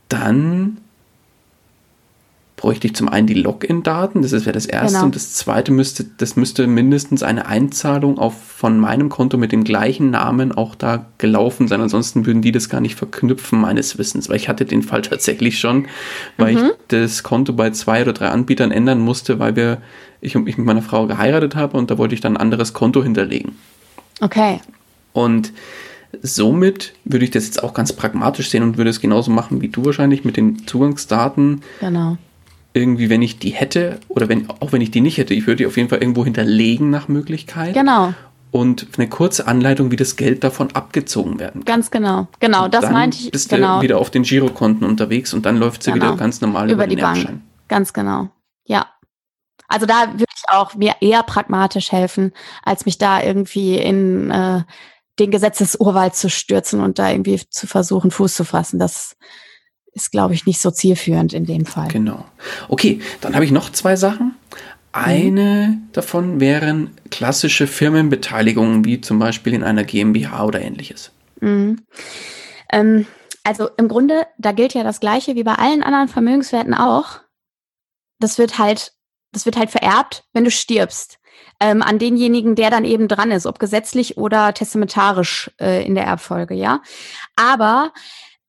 [0.09, 0.79] dann
[2.57, 4.95] bräuchte ich zum einen die Login-Daten, das wäre das erste.
[4.95, 5.05] Genau.
[5.05, 9.63] Und das zweite müsste, das müsste mindestens eine Einzahlung auf von meinem Konto mit dem
[9.63, 11.83] gleichen Namen auch da gelaufen sein.
[11.83, 14.31] Ansonsten würden die das gar nicht verknüpfen, meines Wissens.
[14.31, 15.87] Weil ich hatte den Fall tatsächlich schon,
[16.39, 16.59] weil mhm.
[16.59, 19.83] ich das Konto bei zwei oder drei Anbietern ändern musste, weil wir,
[20.23, 22.73] ich und ich mit meiner Frau geheiratet habe und da wollte ich dann ein anderes
[22.73, 23.57] Konto hinterlegen.
[24.23, 24.61] Okay.
[25.13, 25.53] Und
[26.23, 29.69] somit würde ich das jetzt auch ganz pragmatisch sehen und würde es genauso machen wie
[29.69, 31.63] du wahrscheinlich mit den Zugangsdaten.
[31.81, 32.17] Genau.
[32.73, 35.57] Irgendwie, wenn ich die hätte oder wenn, auch wenn ich die nicht hätte, ich würde
[35.57, 37.75] die auf jeden Fall irgendwo hinterlegen nach Möglichkeit.
[37.75, 38.13] Genau.
[38.51, 41.77] Und eine kurze Anleitung, wie das Geld davon abgezogen werden kann.
[41.77, 42.29] Ganz genau.
[42.41, 43.31] Genau, und das meinte ich.
[43.31, 43.77] Bist genau.
[43.77, 46.07] du wieder auf den Girokonten unterwegs und dann läuft sie genau.
[46.07, 47.19] wieder ganz normal über, über die Bank.
[47.19, 47.43] Erbschein.
[47.69, 48.31] Ganz genau.
[48.65, 48.87] Ja.
[49.69, 54.63] Also da würde ich auch mir eher pragmatisch helfen, als mich da irgendwie in äh,
[55.19, 58.79] den Gesetzesurwald zu stürzen und da irgendwie zu versuchen, Fuß zu fassen.
[58.79, 59.17] Das
[59.93, 61.89] ist, glaube ich, nicht so zielführend in dem Fall.
[61.89, 62.25] Genau.
[62.69, 64.35] Okay, dann habe ich noch zwei Sachen.
[64.93, 65.89] Eine mhm.
[65.93, 71.13] davon wären klassische Firmenbeteiligungen, wie zum Beispiel in einer GmbH oder ähnliches.
[71.41, 71.83] Mhm.
[72.73, 73.07] Ähm,
[73.45, 77.21] also im Grunde, da gilt ja das Gleiche wie bei allen anderen Vermögenswerten auch.
[78.19, 78.93] Das wird halt,
[79.33, 81.19] das wird halt vererbt, wenn du stirbst
[81.61, 86.05] ähm, an denjenigen, der dann eben dran ist, ob gesetzlich oder testamentarisch äh, in der
[86.05, 86.83] Erbfolge, ja.
[87.37, 87.93] Aber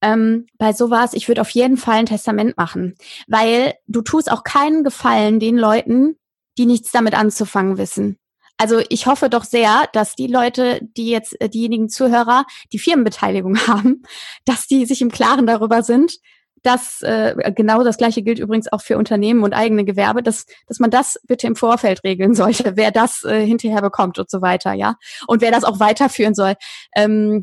[0.02, 2.96] ähm, bei sowas, ich würde auf jeden Fall ein Testament machen,
[3.28, 6.18] weil du tust auch keinen Gefallen den Leuten,
[6.58, 8.18] die nichts damit anzufangen wissen.
[8.58, 13.58] Also ich hoffe doch sehr, dass die Leute, die jetzt äh, diejenigen Zuhörer, die Firmenbeteiligung
[13.68, 14.04] haben,
[14.46, 16.18] dass die sich im Klaren darüber sind,
[16.64, 20.80] das äh, genau das gleiche gilt übrigens auch für Unternehmen und eigene Gewerbe, dass, dass
[20.80, 24.74] man das bitte im Vorfeld regeln sollte, wer das äh, hinterher bekommt und so weiter,
[24.74, 24.96] ja.
[25.28, 26.56] Und wer das auch weiterführen soll.
[26.96, 27.42] Ähm,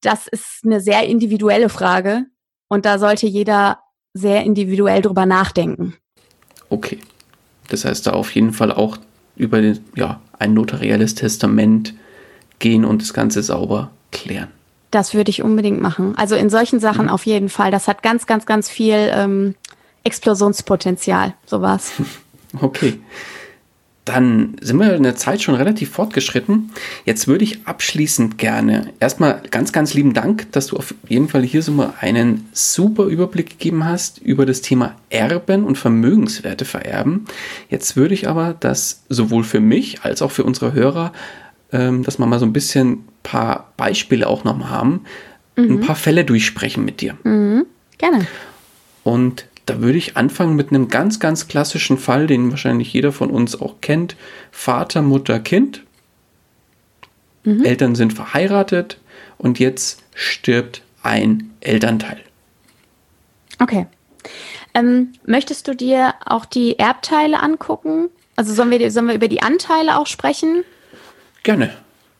[0.00, 2.26] das ist eine sehr individuelle Frage
[2.68, 3.78] und da sollte jeder
[4.14, 5.94] sehr individuell drüber nachdenken.
[6.68, 6.98] Okay.
[7.68, 8.98] Das heißt, da auf jeden Fall auch
[9.36, 11.94] über den, ja, ein notarielles Testament
[12.58, 14.48] gehen und das Ganze sauber klären.
[14.92, 16.14] Das würde ich unbedingt machen.
[16.16, 17.10] Also in solchen Sachen mhm.
[17.10, 17.72] auf jeden Fall.
[17.72, 19.56] Das hat ganz, ganz, ganz viel ähm,
[20.04, 21.92] Explosionspotenzial, sowas.
[22.60, 23.00] Okay.
[24.04, 26.70] Dann sind wir in der Zeit schon relativ fortgeschritten.
[27.06, 31.42] Jetzt würde ich abschließend gerne erstmal ganz, ganz lieben Dank, dass du auf jeden Fall
[31.42, 37.26] hier so mal einen super Überblick gegeben hast über das Thema Erben und Vermögenswerte vererben.
[37.70, 41.12] Jetzt würde ich aber das sowohl für mich als auch für unsere Hörer
[41.72, 45.04] ähm, dass wir mal so ein bisschen paar Beispiele auch noch haben,
[45.56, 45.78] mhm.
[45.78, 47.16] ein paar Fälle durchsprechen mit dir.
[47.24, 47.66] Mhm.
[47.98, 48.26] Gerne.
[49.04, 53.30] Und da würde ich anfangen mit einem ganz, ganz klassischen Fall, den wahrscheinlich jeder von
[53.30, 54.16] uns auch kennt.
[54.50, 55.82] Vater, Mutter, Kind.
[57.44, 57.64] Mhm.
[57.64, 58.98] Eltern sind verheiratet
[59.38, 62.20] und jetzt stirbt ein Elternteil.
[63.60, 63.86] Okay.
[64.74, 68.08] Ähm, möchtest du dir auch die Erbteile angucken?
[68.36, 70.64] Also sollen wir, sollen wir über die Anteile auch sprechen?
[71.42, 71.70] Gerne.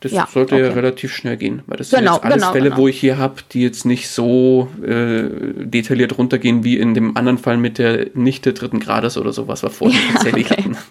[0.01, 0.65] Das ja, sollte okay.
[0.65, 2.77] ja relativ schnell gehen, weil das genau, sind jetzt alles genau, Fälle, genau.
[2.77, 5.29] wo ich hier habe, die jetzt nicht so äh,
[5.65, 9.63] detailliert runtergehen wie in dem anderen Fall mit der Nichte dritten Grades oder so, was
[9.63, 10.63] wir vorhin ja, tatsächlich okay.
[10.63, 10.77] hatten.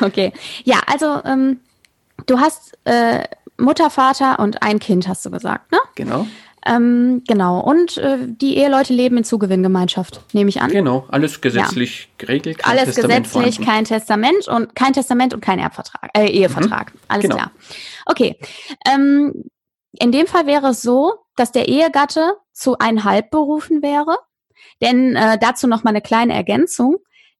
[0.00, 0.32] Okay.
[0.64, 1.60] Ja, also ähm,
[2.26, 3.24] du hast äh,
[3.56, 5.78] Mutter, Vater und ein Kind, hast du gesagt, ne?
[5.94, 6.26] Genau.
[6.66, 7.60] Ähm, genau.
[7.60, 10.70] Und äh, die Eheleute leben in Zugewinngemeinschaft, nehme ich an.
[10.70, 12.26] Genau, alles gesetzlich ja.
[12.26, 12.58] geregelt.
[12.58, 13.64] Kein alles Testament gesetzlich, vorhanden.
[13.64, 16.92] kein Testament und kein Testament und kein Erbvertrag, äh, Ehevertrag.
[16.92, 17.00] Mhm.
[17.08, 17.36] Alles genau.
[17.36, 17.52] klar.
[18.06, 18.38] Okay.
[18.92, 19.44] Ähm,
[19.98, 24.18] in dem Fall wäre es so, dass der Ehegatte zu einhalb berufen wäre.
[24.82, 26.96] Denn äh, dazu noch mal eine kleine Ergänzung.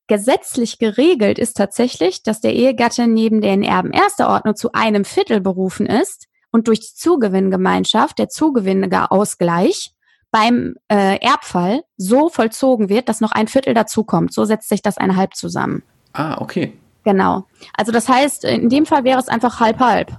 [0.07, 5.41] Gesetzlich geregelt ist tatsächlich, dass der Ehegatte neben den Erben erster Ordnung zu einem Viertel
[5.41, 9.93] berufen ist und durch die Zugewinngemeinschaft der Zugewinneausgleich
[10.31, 14.33] beim äh, Erbfall so vollzogen wird, dass noch ein Viertel dazukommt.
[14.33, 15.83] So setzt sich das ein Halb zusammen.
[16.15, 16.73] Ah, okay.
[17.05, 17.45] Genau.
[17.77, 20.17] Also das heißt, in dem Fall wäre es einfach halb-halb.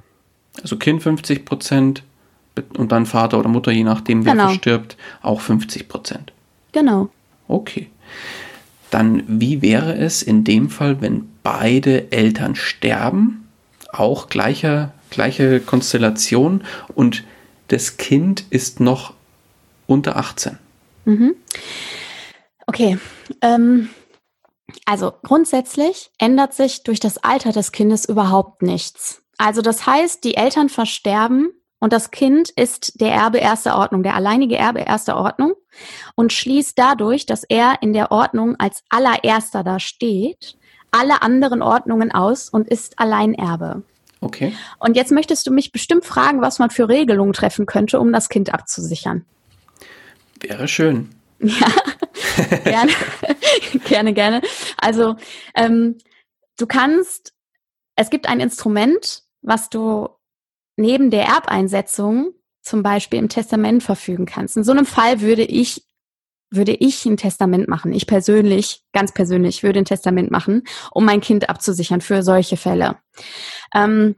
[0.62, 2.04] Also Kind 50 Prozent
[2.78, 4.50] und dann Vater oder Mutter, je nachdem, wer genau.
[4.50, 6.34] verstirbt, auch 50 Prozent.
[6.72, 7.10] Genau.
[7.48, 7.90] Okay.
[8.92, 13.50] Dann, wie wäre es in dem Fall, wenn beide Eltern sterben,
[13.92, 16.64] auch gleicher gleiche Konstellation
[16.96, 17.24] und
[17.68, 19.14] das Kind ist noch
[19.88, 20.58] unter 18.
[21.06, 21.36] Mhm.
[22.66, 22.98] Okay.
[23.42, 23.90] Ähm,
[24.86, 29.22] also grundsätzlich ändert sich durch das Alter des Kindes überhaupt nichts.
[29.38, 31.50] Also das heißt, die Eltern versterben
[31.80, 35.54] und das Kind ist der Erbe erster Ordnung, der alleinige Erbe erster Ordnung
[36.16, 40.58] und schließt dadurch, dass er in der Ordnung als allererster da steht,
[40.92, 43.84] alle anderen Ordnungen aus und ist Alleinerbe.
[44.22, 44.54] Okay.
[44.80, 48.30] Und jetzt möchtest du mich bestimmt fragen, was man für Regelungen treffen könnte, um das
[48.30, 49.26] Kind abzusichern.
[50.40, 51.10] Wäre schön.
[51.40, 51.68] Ja,
[52.64, 52.92] gerne,
[53.86, 54.42] gerne, gerne.
[54.78, 55.16] Also
[55.56, 55.98] ähm,
[56.58, 57.34] du kannst,
[57.96, 60.10] es gibt ein Instrument, was du
[60.78, 64.58] neben der Erbeinsetzung zum Beispiel im Testament verfügen kannst.
[64.58, 65.87] In so einem Fall würde ich
[66.50, 67.94] würde ich ein Testament machen.
[67.94, 72.98] Ich persönlich, ganz persönlich, würde ein Testament machen, um mein Kind abzusichern für solche Fälle.
[73.74, 74.16] Ähm,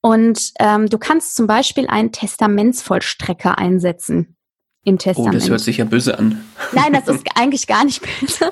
[0.00, 4.36] und ähm, du kannst zum Beispiel einen Testamentsvollstrecker einsetzen
[4.84, 5.34] im Testament.
[5.34, 6.44] Oh, das hört sich ja böse an.
[6.72, 8.50] Nein, das ist eigentlich gar nicht böse.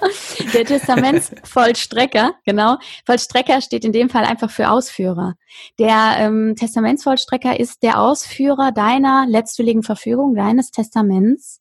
[0.52, 2.76] Der Testamentsvollstrecker, genau.
[3.06, 5.34] Vollstrecker steht in dem Fall einfach für Ausführer.
[5.78, 11.60] Der ähm, Testamentsvollstrecker ist der Ausführer deiner letztwilligen Verfügung, deines Testaments.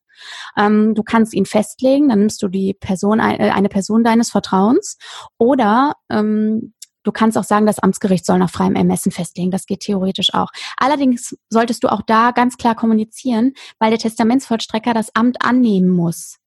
[0.58, 4.98] Ähm, du kannst ihn festlegen, dann nimmst du die Person, äh, eine Person deines Vertrauens.
[5.38, 6.74] Oder ähm,
[7.06, 9.52] Du kannst auch sagen, das Amtsgericht soll nach freiem Ermessen festlegen.
[9.52, 10.50] Das geht theoretisch auch.
[10.78, 16.40] Allerdings solltest du auch da ganz klar kommunizieren, weil der Testamentsvollstrecker das Amt annehmen muss.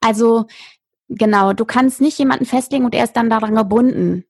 [0.00, 0.46] Also
[1.08, 4.24] genau, du kannst nicht jemanden festlegen und er ist dann daran gebunden.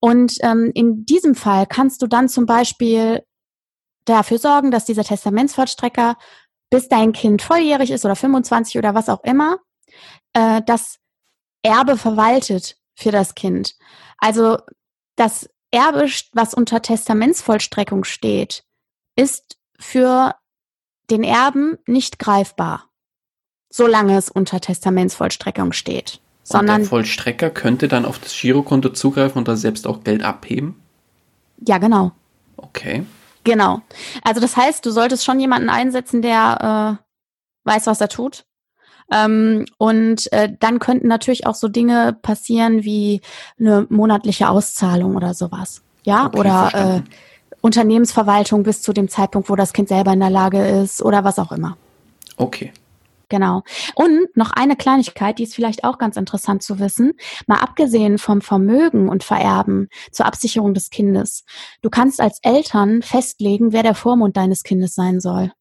[0.00, 3.22] Und ähm, in diesem Fall kannst du dann zum Beispiel
[4.04, 6.16] dafür sorgen, dass dieser Testamentsvollstrecker,
[6.74, 9.60] bis dein Kind volljährig ist oder 25 oder was auch immer,
[10.32, 10.98] äh, das
[11.62, 13.76] Erbe verwaltet für das Kind.
[14.18, 14.58] Also
[15.14, 18.64] das Erbe, was unter Testamentsvollstreckung steht,
[19.14, 20.34] ist für
[21.10, 22.90] den Erben nicht greifbar,
[23.70, 26.20] solange es unter Testamentsvollstreckung steht.
[26.42, 30.24] Sondern und der Vollstrecker könnte dann auf das Girokonto zugreifen und da selbst auch Geld
[30.24, 30.82] abheben?
[31.64, 32.10] Ja, genau.
[32.56, 33.06] Okay.
[33.44, 33.82] Genau.
[34.22, 38.44] Also das heißt, du solltest schon jemanden einsetzen, der äh, weiß, was er tut
[39.10, 43.20] ähm, und äh, dann könnten natürlich auch so Dinge passieren wie
[43.58, 45.82] eine monatliche Auszahlung oder sowas.
[46.04, 50.30] Ja, okay, oder äh, Unternehmensverwaltung bis zu dem Zeitpunkt, wo das Kind selber in der
[50.30, 51.76] Lage ist oder was auch immer.
[52.36, 52.72] Okay.
[53.28, 53.62] Genau.
[53.94, 57.12] Und noch eine Kleinigkeit, die ist vielleicht auch ganz interessant zu wissen.
[57.46, 61.44] Mal abgesehen vom Vermögen und Vererben zur Absicherung des Kindes.
[61.82, 65.52] Du kannst als Eltern festlegen, wer der Vormund deines Kindes sein soll.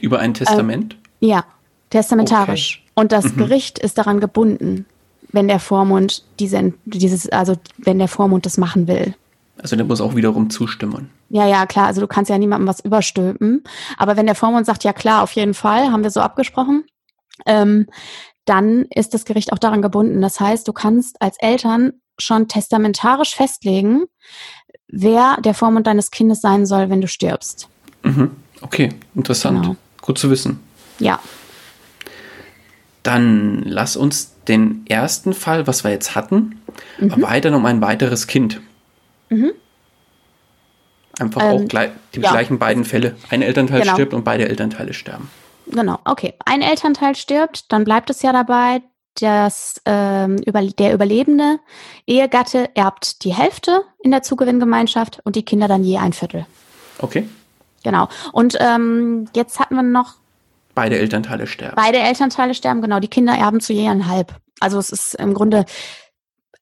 [0.00, 0.96] Über ein Testament?
[1.20, 1.44] Ähm, ja.
[1.90, 2.82] Testamentarisch.
[2.82, 2.92] Okay.
[2.94, 3.36] Und das mhm.
[3.36, 4.86] Gericht ist daran gebunden,
[5.30, 9.14] wenn der Vormund diese, dieses, also wenn der Vormund das machen will.
[9.60, 11.10] Also der muss auch wiederum zustimmen.
[11.28, 11.86] Ja, ja, klar.
[11.86, 13.64] Also du kannst ja niemandem was überstülpen.
[13.96, 16.84] Aber wenn der Vormund sagt, ja klar, auf jeden Fall, haben wir so abgesprochen,
[17.46, 17.86] ähm,
[18.44, 20.20] dann ist das Gericht auch daran gebunden.
[20.20, 24.04] Das heißt, du kannst als Eltern schon testamentarisch festlegen,
[24.88, 27.68] wer der Vormund deines Kindes sein soll, wenn du stirbst.
[28.02, 28.32] Mhm.
[28.60, 29.62] Okay, interessant.
[29.62, 29.76] Genau.
[30.02, 30.60] Gut zu wissen.
[30.98, 31.20] Ja,
[33.04, 36.60] dann lass uns den ersten Fall, was wir jetzt hatten,
[36.98, 37.10] mhm.
[37.10, 38.60] erweitern um ein weiteres Kind.
[39.28, 39.52] Mhm.
[41.18, 42.30] Einfach ähm, auch gleich, die ja.
[42.30, 43.16] gleichen beiden Fälle.
[43.30, 43.94] Ein Elternteil genau.
[43.94, 45.30] stirbt und beide Elternteile sterben.
[45.66, 46.34] Genau, okay.
[46.44, 48.82] Ein Elternteil stirbt, dann bleibt es ja dabei,
[49.20, 51.60] dass ähm, über, der überlebende
[52.06, 56.46] Ehegatte erbt die Hälfte in der Zugewinngemeinschaft und die Kinder dann je ein Viertel.
[56.98, 57.28] Okay.
[57.84, 58.08] Genau.
[58.32, 60.14] Und ähm, jetzt hatten wir noch
[60.74, 61.76] Beide Elternteile sterben.
[61.76, 62.98] Beide Elternteile sterben, genau.
[62.98, 64.34] Die Kinder erben zu je einhalb.
[64.58, 65.64] Also es ist im Grunde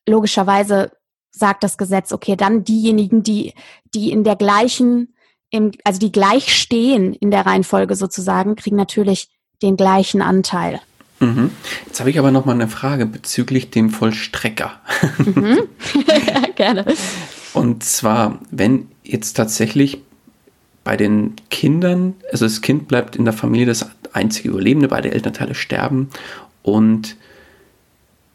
[0.06, 0.92] logischerweise
[1.32, 3.54] sagt das Gesetz, okay, dann diejenigen, die,
[3.94, 5.14] die in der gleichen,
[5.50, 9.28] im, also die gleich stehen in der Reihenfolge sozusagen, kriegen natürlich
[9.62, 10.80] den gleichen Anteil.
[11.20, 11.50] Mhm.
[11.86, 14.72] Jetzt habe ich aber noch mal eine Frage bezüglich dem Vollstrecker.
[15.18, 15.62] Mhm.
[16.56, 16.84] Gerne.
[17.54, 19.98] Und zwar, wenn jetzt tatsächlich
[20.84, 25.54] bei den Kindern, also das Kind bleibt in der Familie das einzige Überlebende, beide Elternteile
[25.54, 26.10] sterben
[26.62, 27.16] und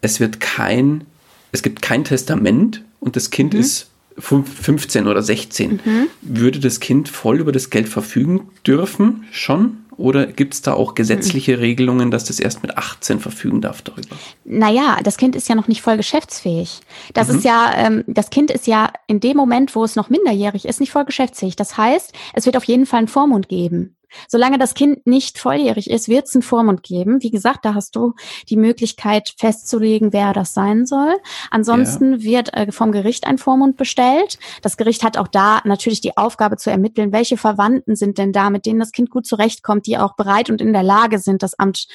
[0.02, 1.06] es wird kein,
[1.52, 3.60] es gibt kein Testament und das Kind mhm.
[3.60, 3.90] ist
[4.20, 5.80] 15 oder 16.
[5.84, 6.08] Mhm.
[6.22, 9.78] Würde das Kind voll über das Geld verfügen dürfen schon?
[9.98, 11.60] Oder gibt es da auch gesetzliche mhm.
[11.60, 14.16] Regelungen, dass das erst mit 18 verfügen darf darüber?
[14.46, 16.82] Naja, das Kind ist ja noch nicht voll geschäftsfähig.
[17.14, 17.38] Das mhm.
[17.38, 20.80] ist ja, ähm, das Kind ist ja in dem Moment, wo es noch minderjährig ist,
[20.80, 21.56] nicht voll geschäftsfähig.
[21.56, 23.97] Das heißt, es wird auf jeden Fall einen Vormund geben.
[24.28, 27.22] Solange das Kind nicht volljährig ist, wird es einen Vormund geben.
[27.22, 28.14] Wie gesagt, da hast du
[28.50, 31.16] die Möglichkeit festzulegen, wer das sein soll.
[31.52, 32.22] Ansonsten ja.
[32.22, 34.40] wird äh, vom Gericht ein Vormund bestellt.
[34.62, 38.50] Das Gericht hat auch da natürlich die Aufgabe zu ermitteln, welche Verwandten sind denn da,
[38.50, 41.58] mit denen das Kind gut zurechtkommt, die auch bereit und in der Lage sind, das
[41.58, 41.88] Amt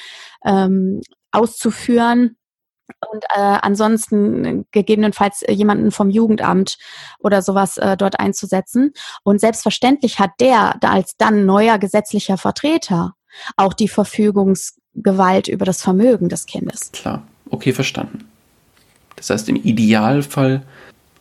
[0.45, 1.01] ähm,
[1.31, 2.37] auszuführen
[3.11, 6.77] und äh, ansonsten gegebenenfalls jemanden vom Jugendamt
[7.19, 8.93] oder sowas äh, dort einzusetzen.
[9.23, 13.13] Und selbstverständlich hat der da als dann neuer gesetzlicher Vertreter
[13.57, 16.91] auch die Verfügungsgewalt über das Vermögen des Kindes.
[16.91, 18.25] Klar, okay, verstanden.
[19.15, 20.63] Das heißt, im Idealfall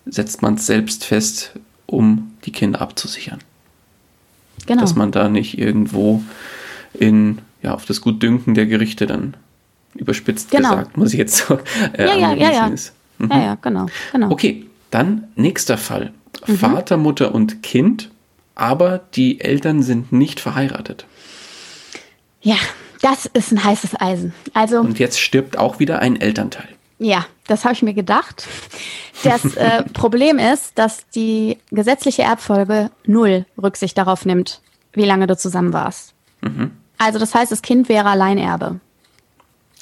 [0.06, 1.52] setzt man es selbst fest,
[1.86, 3.38] um die Kinder abzusichern.
[4.66, 4.80] Genau.
[4.80, 6.22] Dass man da nicht irgendwo
[6.94, 9.36] in, ja, auf das Gutdünken der Gerichte dann
[9.94, 10.70] überspitzt Genau.
[10.70, 11.58] gesagt, muss ich jetzt so
[11.96, 12.68] äh, Ja, ja, ja, ja.
[13.18, 13.30] Mhm.
[13.30, 14.30] Ja, ja, genau, genau.
[14.30, 16.12] Okay, dann nächster Fall.
[16.46, 16.56] Mhm.
[16.58, 18.10] Vater, Mutter und Kind,
[18.54, 21.06] aber die Eltern sind nicht verheiratet.
[22.40, 22.56] Ja,
[23.00, 24.32] das ist ein heißes Eisen.
[24.54, 26.68] Also, Und jetzt stirbt auch wieder ein Elternteil.
[26.98, 28.46] ja, das habe ich mir gedacht.
[29.24, 34.60] Das äh, Problem ist, dass die gesetzliche Erbfolge null Rücksicht darauf nimmt,
[34.92, 36.14] wie lange du zusammen warst.
[36.98, 38.80] Also, das heißt, das Kind wäre Alleinerbe.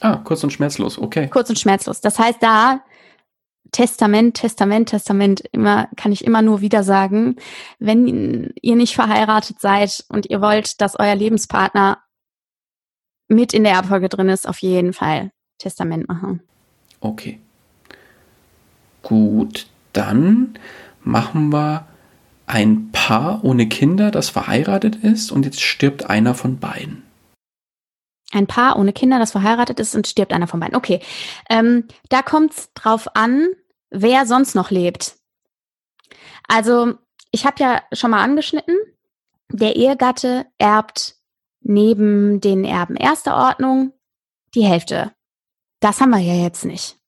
[0.00, 1.28] Ah, kurz und schmerzlos, okay.
[1.28, 2.00] kurz und schmerzlos.
[2.00, 2.80] Das heißt, da
[3.72, 7.36] Testament, Testament, Testament, immer kann ich immer nur wieder sagen,
[7.78, 11.98] wenn ihr nicht verheiratet seid und ihr wollt, dass euer Lebenspartner
[13.28, 16.40] mit in der Erbfolge drin ist, auf jeden Fall Testament machen.
[17.00, 17.38] Okay.
[19.02, 20.58] Gut, dann
[21.02, 21.86] machen wir
[22.46, 27.04] ein Paar ohne Kinder, das verheiratet ist und jetzt stirbt einer von beiden.
[28.32, 30.76] Ein Paar ohne Kinder, das verheiratet ist und stirbt einer von beiden.
[30.76, 31.00] Okay,
[31.48, 33.48] ähm, da kommt es drauf an,
[33.90, 35.16] wer sonst noch lebt.
[36.46, 36.94] Also,
[37.32, 38.76] ich habe ja schon mal angeschnitten,
[39.48, 41.16] der Ehegatte erbt
[41.60, 43.92] neben den Erben erster Ordnung
[44.54, 45.12] die Hälfte.
[45.80, 46.98] Das haben wir ja jetzt nicht.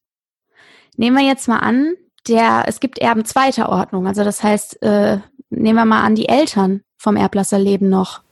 [0.96, 1.94] Nehmen wir jetzt mal an,
[2.28, 4.06] der, es gibt Erben zweiter Ordnung.
[4.06, 5.18] Also das heißt, äh,
[5.50, 8.22] nehmen wir mal an, die Eltern vom Erblasser leben noch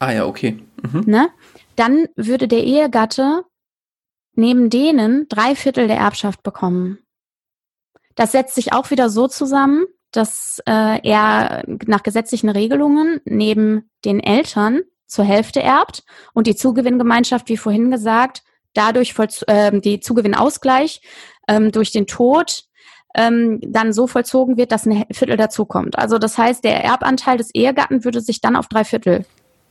[0.00, 0.58] Ah ja, okay.
[0.82, 1.04] Mhm.
[1.06, 1.28] ne?
[1.80, 3.42] Dann würde der Ehegatte
[4.34, 6.98] neben denen drei Viertel der Erbschaft bekommen.
[8.16, 14.20] Das setzt sich auch wieder so zusammen, dass äh, er nach gesetzlichen Regelungen neben den
[14.20, 16.04] Eltern zur Hälfte erbt
[16.34, 18.42] und die Zugewinngemeinschaft, wie vorhin gesagt,
[18.74, 21.00] dadurch vollz ähm, die Zugewinnausgleich
[21.48, 22.64] ähm, durch den Tod
[23.14, 25.98] ähm, dann so vollzogen wird, dass ein Viertel dazukommt.
[25.98, 29.24] Also das heißt, der Erbanteil des Ehegatten würde sich dann auf drei Viertel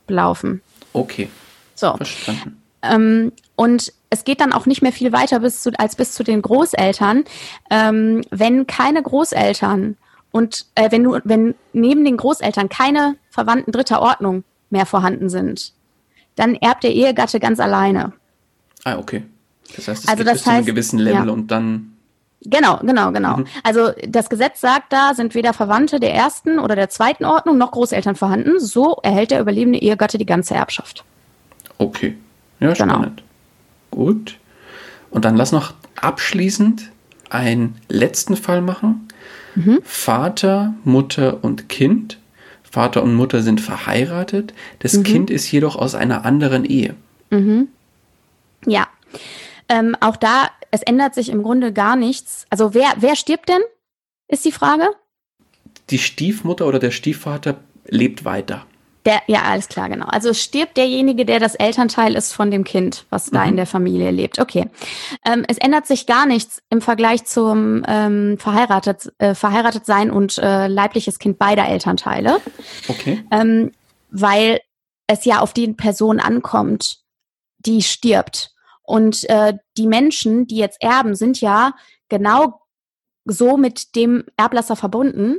[0.08, 0.60] belaufen.
[0.92, 1.28] Okay,
[1.80, 1.96] So.
[1.96, 2.62] verstanden.
[2.82, 6.24] Ähm, und es geht dann auch nicht mehr viel weiter bis zu, als bis zu
[6.24, 7.24] den Großeltern.
[7.70, 9.96] Ähm, wenn keine Großeltern
[10.32, 15.72] und äh, wenn du, wenn neben den Großeltern keine Verwandten dritter Ordnung mehr vorhanden sind,
[16.36, 18.12] dann erbt der Ehegatte ganz alleine.
[18.84, 19.24] Ah, okay.
[19.76, 21.32] Das heißt, es Also geht bis zu einem heißt, gewissen Level ja.
[21.32, 21.96] und dann.
[22.42, 23.38] Genau, genau, genau.
[23.38, 23.46] Mhm.
[23.62, 27.72] Also das Gesetz sagt da, sind weder Verwandte der ersten oder der zweiten Ordnung noch
[27.72, 28.58] Großeltern vorhanden.
[28.58, 31.04] So erhält der überlebende Ehegatte die ganze Erbschaft.
[31.80, 32.16] Okay.
[32.60, 32.94] Ja, Genau.
[32.94, 33.22] spannend.
[33.90, 34.38] Gut.
[35.10, 36.90] Und dann lass noch abschließend
[37.30, 39.08] einen letzten Fall machen.
[39.54, 39.80] Mhm.
[39.82, 42.18] Vater, Mutter und Kind.
[42.62, 44.52] Vater und Mutter sind verheiratet.
[44.80, 45.02] Das Mhm.
[45.04, 46.94] Kind ist jedoch aus einer anderen Ehe.
[48.66, 48.86] Ja.
[49.68, 52.44] Ähm, auch da, es ändert sich im Grunde gar nichts.
[52.50, 53.62] Also wer, wer stirbt denn?
[54.28, 54.88] Ist die Frage.
[55.90, 57.56] Die Stiefmutter oder der Stiefvater
[57.86, 58.66] lebt weiter.
[59.06, 60.06] Der, ja, alles klar, genau.
[60.06, 64.10] Also stirbt derjenige, der das Elternteil ist von dem Kind, was da in der Familie
[64.10, 64.38] lebt.
[64.38, 64.68] Okay.
[65.24, 70.36] Ähm, es ändert sich gar nichts im Vergleich zum ähm, verheiratet, äh, verheiratet sein und
[70.38, 72.40] äh, leibliches Kind beider Elternteile,
[72.88, 73.24] Okay.
[73.30, 73.72] ähm,
[74.10, 74.60] weil
[75.06, 76.98] es ja auf die Person ankommt,
[77.58, 78.54] die stirbt.
[78.82, 81.72] Und äh, die Menschen, die jetzt erben, sind ja
[82.08, 82.60] genau
[83.24, 85.38] so mit dem Erblasser verbunden,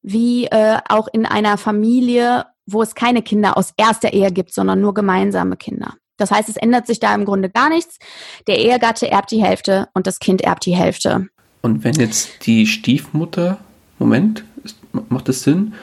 [0.00, 4.80] wie äh, auch in einer Familie, wo es keine Kinder aus erster Ehe gibt, sondern
[4.80, 5.94] nur gemeinsame Kinder.
[6.16, 7.98] Das heißt, es ändert sich da im Grunde gar nichts.
[8.46, 11.28] Der Ehegatte erbt die Hälfte und das Kind erbt die Hälfte.
[11.62, 13.58] Und wenn jetzt die Stiefmutter,
[13.98, 14.44] Moment,
[15.08, 15.74] macht das Sinn?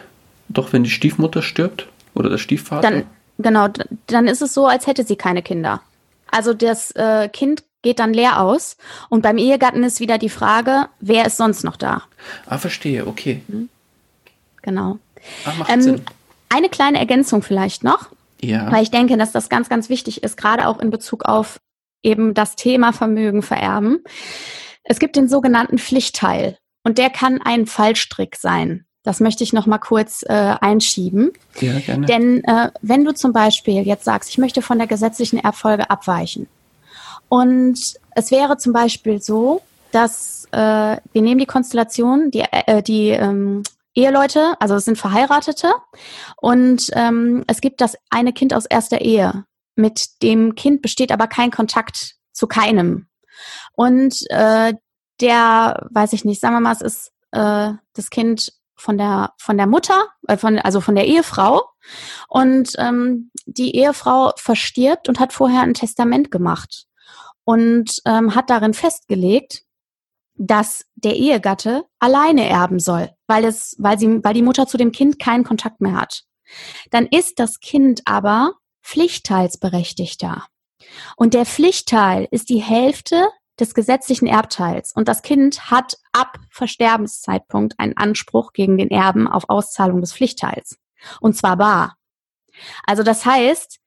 [0.49, 2.89] Doch, wenn die Stiefmutter stirbt oder der Stiefvater?
[2.89, 3.03] Dann,
[3.39, 3.67] genau,
[4.07, 5.81] dann ist es so, als hätte sie keine Kinder.
[6.29, 8.77] Also das äh, Kind geht dann leer aus
[9.09, 12.03] und beim Ehegatten ist wieder die Frage, wer ist sonst noch da?
[12.47, 13.41] ah, verstehe, okay.
[14.63, 14.97] Genau.
[15.45, 16.01] Ah, macht Ähm, Sinn.
[16.49, 18.09] Eine kleine Ergänzung vielleicht noch.
[18.41, 18.71] Ja.
[18.71, 21.57] Weil ich denke, dass das ganz, ganz wichtig ist, gerade auch in Bezug auf
[22.03, 24.03] eben das Thema Vermögen vererben.
[24.83, 28.85] Es gibt den sogenannten Pflichtteil und der kann ein Fallstrick sein.
[29.03, 31.31] Das möchte ich noch mal kurz äh, einschieben.
[31.59, 32.05] ja, gerne.
[32.05, 36.47] Denn äh, wenn du zum Beispiel jetzt sagst, ich möchte von der gesetzlichen Erbfolge abweichen
[37.29, 37.77] und
[38.11, 43.63] es wäre zum Beispiel so, dass äh, wir nehmen die Konstellation, die, äh, die ähm,
[43.95, 45.73] Eheleute, also es sind Verheiratete
[46.37, 49.45] und ähm, es gibt das eine Kind aus erster Ehe.
[49.75, 53.07] Mit dem Kind besteht aber kein Kontakt zu keinem.
[53.73, 54.73] Und äh,
[55.21, 59.57] der, weiß ich nicht, sagen wir mal, es ist äh, das Kind von der von
[59.57, 61.63] der Mutter, äh, von, also von der Ehefrau.
[62.27, 66.87] Und ähm, die Ehefrau verstirbt und hat vorher ein Testament gemacht
[67.43, 69.63] und ähm, hat darin festgelegt,
[70.35, 74.91] dass der Ehegatte alleine erben soll, weil es, weil sie, weil die Mutter zu dem
[74.91, 76.23] Kind keinen Kontakt mehr hat.
[76.91, 78.53] Dann ist das Kind aber
[78.83, 80.45] Pflichtteilsberechtigter.
[81.15, 83.27] Und der Pflichtteil ist die Hälfte
[83.59, 84.93] des gesetzlichen Erbteils.
[84.93, 90.77] Und das Kind hat ab Versterbenszeitpunkt einen Anspruch gegen den Erben auf Auszahlung des Pflichtteils.
[91.21, 91.97] Und zwar bar.
[92.85, 93.79] Also das heißt,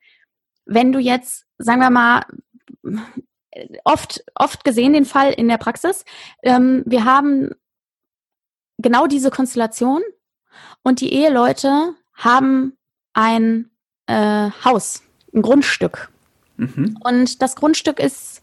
[0.64, 2.24] wenn du jetzt, sagen wir mal,
[3.84, 6.05] oft, oft gesehen den Fall in der Praxis,
[6.43, 7.51] ähm, wir haben
[8.79, 10.03] genau diese Konstellation
[10.83, 12.76] und die Eheleute haben
[13.12, 13.70] ein
[14.07, 15.03] äh, Haus,
[15.35, 16.11] ein Grundstück.
[16.57, 16.99] Mhm.
[17.03, 18.43] Und das Grundstück ist,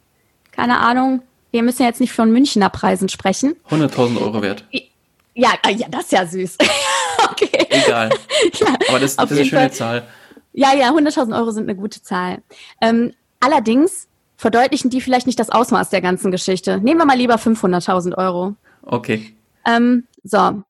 [0.52, 1.22] keine Ahnung,
[1.52, 3.56] wir müssen jetzt nicht von Münchner Preisen sprechen.
[3.70, 4.66] 100.000 Euro wert.
[5.34, 6.58] Ja, äh, ja, das ist ja süß.
[7.32, 7.68] okay.
[7.70, 8.10] Egal.
[8.54, 9.72] ja, Aber das, das ist eine schöne Fall.
[9.72, 10.08] Zahl.
[10.54, 12.42] Ja, ja, 100.000 Euro sind eine gute Zahl.
[12.80, 14.08] Ähm, allerdings
[14.38, 16.80] verdeutlichen die vielleicht nicht das Ausmaß der ganzen Geschichte.
[16.80, 18.56] Nehmen wir mal lieber 500.000 Euro.
[18.84, 19.36] Okay.
[19.66, 20.64] Ähm, so.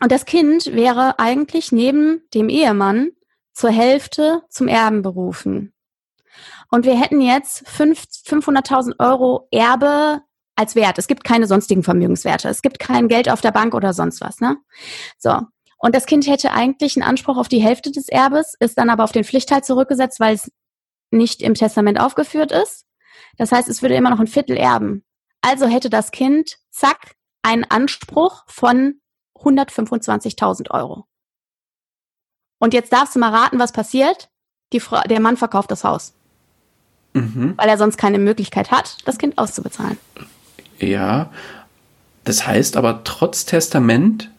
[0.00, 3.12] Und das Kind wäre eigentlich neben dem Ehemann
[3.54, 5.72] zur Hälfte zum Erben berufen.
[6.70, 10.20] Und wir hätten jetzt 500.000 Euro Erbe
[10.56, 10.98] als Wert.
[10.98, 12.48] Es gibt keine sonstigen Vermögenswerte.
[12.48, 14.40] Es gibt kein Geld auf der Bank oder sonst was.
[14.40, 14.56] Ne?
[15.18, 15.40] So.
[15.78, 19.04] Und das Kind hätte eigentlich einen Anspruch auf die Hälfte des Erbes, ist dann aber
[19.04, 20.50] auf den Pflichtteil zurückgesetzt, weil es
[21.10, 22.84] nicht im Testament aufgeführt ist.
[23.36, 25.04] Das heißt, es würde immer noch ein Viertel erben.
[25.42, 27.15] Also hätte das Kind, zack,
[27.46, 29.00] einen Anspruch von
[29.38, 31.06] 125.000 Euro.
[32.58, 34.30] Und jetzt darfst du mal raten, was passiert.
[34.72, 36.12] Die Frau, der Mann verkauft das Haus.
[37.12, 37.54] Mhm.
[37.56, 39.96] Weil er sonst keine Möglichkeit hat, das Kind auszubezahlen.
[40.78, 41.30] Ja,
[42.24, 44.30] das heißt aber trotz Testament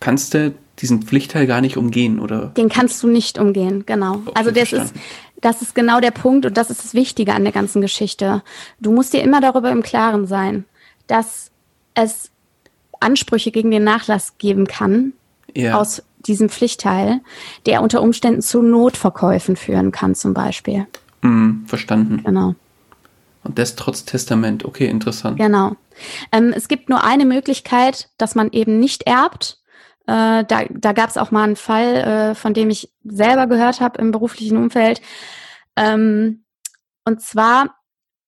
[0.00, 2.46] kannst du diesen Pflichtteil gar nicht umgehen, oder?
[2.56, 4.14] Den kannst du nicht umgehen, genau.
[4.14, 4.94] Okay, also das ist,
[5.40, 8.42] das ist genau der Punkt und das ist das Wichtige an der ganzen Geschichte.
[8.80, 10.64] Du musst dir immer darüber im Klaren sein,
[11.06, 11.51] dass
[11.94, 12.30] es
[13.00, 15.12] Ansprüche gegen den Nachlass geben kann
[15.54, 15.78] ja.
[15.78, 17.20] aus diesem Pflichtteil,
[17.66, 20.86] der unter Umständen zu Notverkäufen führen kann, zum Beispiel.
[21.22, 22.22] Mm, verstanden.
[22.24, 22.54] Genau.
[23.44, 24.64] Und das trotz Testament.
[24.64, 25.36] Okay, interessant.
[25.36, 25.76] Genau.
[26.30, 29.58] Ähm, es gibt nur eine Möglichkeit, dass man eben nicht erbt.
[30.06, 33.80] Äh, da da gab es auch mal einen Fall, äh, von dem ich selber gehört
[33.80, 35.00] habe im beruflichen Umfeld.
[35.76, 36.44] Ähm,
[37.04, 37.81] und zwar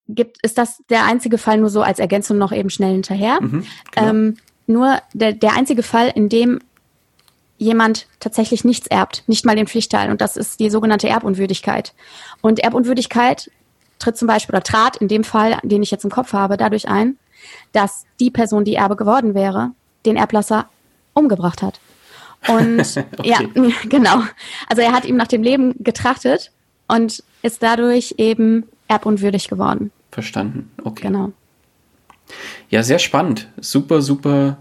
[0.08, 3.40] gibt ist das der einzige Fall nur so als Ergänzung noch eben schnell hinterher.
[3.40, 4.08] Mhm, genau.
[4.08, 4.36] ähm,
[4.66, 6.60] nur der, der einzige Fall, in dem
[7.58, 10.10] jemand tatsächlich nichts erbt, nicht mal den Pflichtteil.
[10.10, 11.94] Und das ist die sogenannte Erbunwürdigkeit.
[12.40, 13.50] Und Erbunwürdigkeit
[13.98, 16.88] tritt zum Beispiel oder trat in dem Fall, den ich jetzt im Kopf habe, dadurch
[16.88, 17.16] ein,
[17.72, 19.70] dass die Person, die Erbe geworden wäre,
[20.04, 20.68] den Erblasser
[21.12, 21.80] umgebracht hat.
[22.48, 22.80] Und
[23.18, 23.28] okay.
[23.28, 23.38] ja,
[23.88, 24.22] genau.
[24.68, 26.50] Also er hat ihm nach dem Leben getrachtet
[26.88, 29.90] und ist dadurch eben erbunwürdig geworden.
[30.10, 30.70] Verstanden.
[30.82, 31.08] Okay.
[31.08, 31.32] Genau.
[32.70, 33.48] Ja, sehr spannend.
[33.60, 34.58] Super, super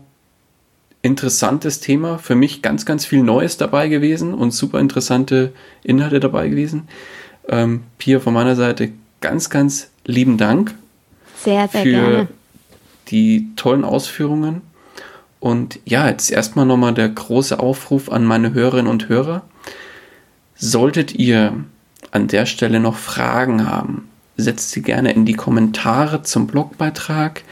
[1.01, 2.17] interessantes Thema.
[2.17, 5.53] Für mich ganz, ganz viel Neues dabei gewesen und super interessante
[5.83, 6.87] Inhalte dabei gewesen.
[7.47, 10.73] Ähm, Pia, von meiner Seite ganz, ganz lieben Dank.
[11.43, 12.27] Sehr, sehr für gerne.
[13.09, 14.61] die tollen Ausführungen.
[15.39, 19.43] Und ja, jetzt erstmal nochmal der große Aufruf an meine Hörerinnen und Hörer.
[20.55, 21.65] Solltet ihr
[22.11, 24.07] an der Stelle noch Fragen haben,
[24.37, 27.43] setzt sie gerne in die Kommentare zum Blogbeitrag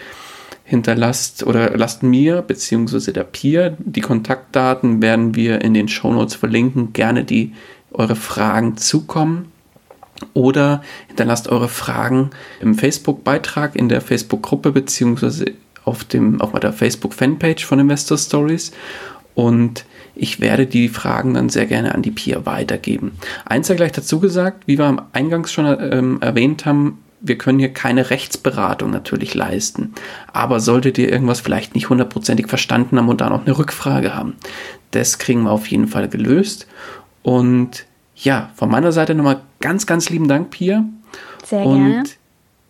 [0.63, 3.11] hinterlasst oder lasst mir bzw.
[3.11, 6.93] der Peer die Kontaktdaten werden wir in den Shownotes verlinken.
[6.93, 7.53] Gerne die
[7.91, 9.51] eure Fragen zukommen
[10.33, 12.29] oder hinterlasst eure Fragen
[12.61, 15.51] im Facebook-Beitrag in der Facebook-Gruppe bzw.
[15.83, 18.71] auf dem auf der Facebook-Fanpage von Investor Stories
[19.35, 19.85] und
[20.21, 23.13] ich werde die Fragen dann sehr gerne an die Pia weitergeben.
[23.43, 27.57] Eins sei gleich dazu gesagt, wie wir am Eingangs schon ähm, erwähnt haben, wir können
[27.57, 29.95] hier keine Rechtsberatung natürlich leisten.
[30.31, 34.35] Aber solltet ihr irgendwas vielleicht nicht hundertprozentig verstanden haben und da noch eine Rückfrage haben,
[34.91, 36.67] das kriegen wir auf jeden Fall gelöst.
[37.23, 40.85] Und ja, von meiner Seite nochmal ganz, ganz lieben Dank, Pia.
[41.43, 42.03] Sehr und gerne.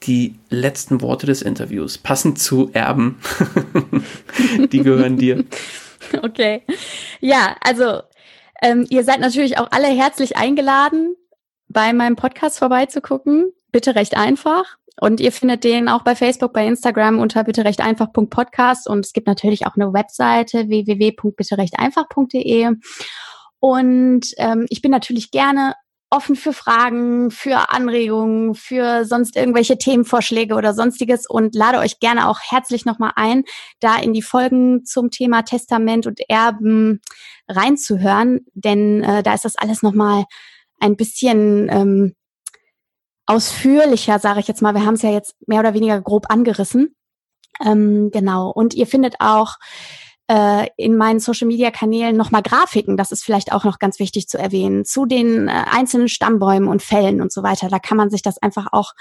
[0.04, 3.18] Die letzten Worte des Interviews, passend zu Erben,
[4.72, 5.44] die gehören dir.
[6.24, 6.64] Okay.
[7.20, 8.02] Ja, also
[8.62, 11.16] ähm, ihr seid natürlich auch alle herzlich eingeladen,
[11.68, 14.78] bei meinem Podcast vorbeizugucken bitte recht einfach.
[15.00, 18.88] Und ihr findet den auch bei Facebook, bei Instagram unter bitte recht einfach.podcast.
[18.88, 22.72] Und es gibt natürlich auch eine Webseite www.bitterechteinfach.de.
[23.60, 25.74] Und ähm, ich bin natürlich gerne
[26.12, 32.28] offen für Fragen, für Anregungen, für sonst irgendwelche Themenvorschläge oder sonstiges und lade euch gerne
[32.28, 33.46] auch herzlich nochmal ein,
[33.80, 37.00] da in die Folgen zum Thema Testament und Erben
[37.48, 40.26] reinzuhören, denn äh, da ist das alles nochmal
[40.80, 42.16] ein bisschen ähm,
[43.26, 44.74] ausführlicher, sage ich jetzt mal.
[44.76, 46.96] Wir haben es ja jetzt mehr oder weniger grob angerissen.
[47.64, 48.50] Ähm, genau.
[48.50, 49.56] Und ihr findet auch
[50.32, 54.86] äh, in meinen Social-Media-Kanälen nochmal Grafiken, das ist vielleicht auch noch ganz wichtig zu erwähnen,
[54.86, 57.68] zu den äh, einzelnen Stammbäumen und Fällen und so weiter.
[57.68, 58.94] Da kann man sich das einfach auch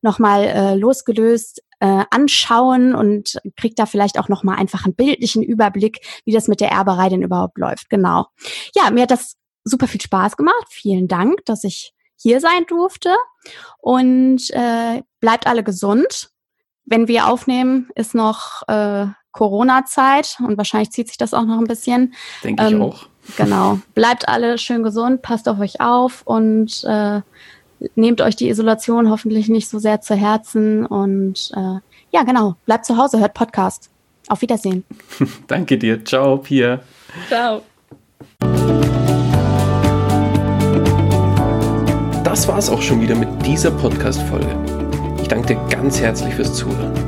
[0.00, 6.00] nochmal äh, losgelöst äh, anschauen und kriegt da vielleicht auch nochmal einfach einen bildlichen Überblick,
[6.24, 7.90] wie das mit der Erberei denn überhaupt läuft.
[7.90, 8.24] Genau.
[8.74, 9.34] Ja, mir hat das
[9.64, 10.68] super viel Spaß gemacht.
[10.70, 13.14] Vielen Dank, dass ich hier sein durfte.
[13.76, 16.30] Und äh, bleibt alle gesund.
[16.86, 21.66] Wenn wir aufnehmen, ist noch äh, Corona-Zeit und wahrscheinlich zieht sich das auch noch ein
[21.66, 22.14] bisschen.
[22.42, 23.06] Denke ich ähm, auch.
[23.36, 23.78] Genau.
[23.94, 27.20] Bleibt alle schön gesund, passt auf euch auf und äh,
[27.94, 31.78] nehmt euch die Isolation hoffentlich nicht so sehr zu Herzen und äh,
[32.10, 33.90] ja, genau, bleibt zu Hause, hört Podcast.
[34.28, 34.84] Auf Wiedersehen.
[35.46, 36.04] Danke dir.
[36.04, 36.80] Ciao, Pia.
[37.28, 37.62] Ciao.
[42.24, 44.54] Das war es auch schon wieder mit dieser Podcast-Folge.
[45.22, 47.07] Ich danke dir ganz herzlich fürs Zuhören.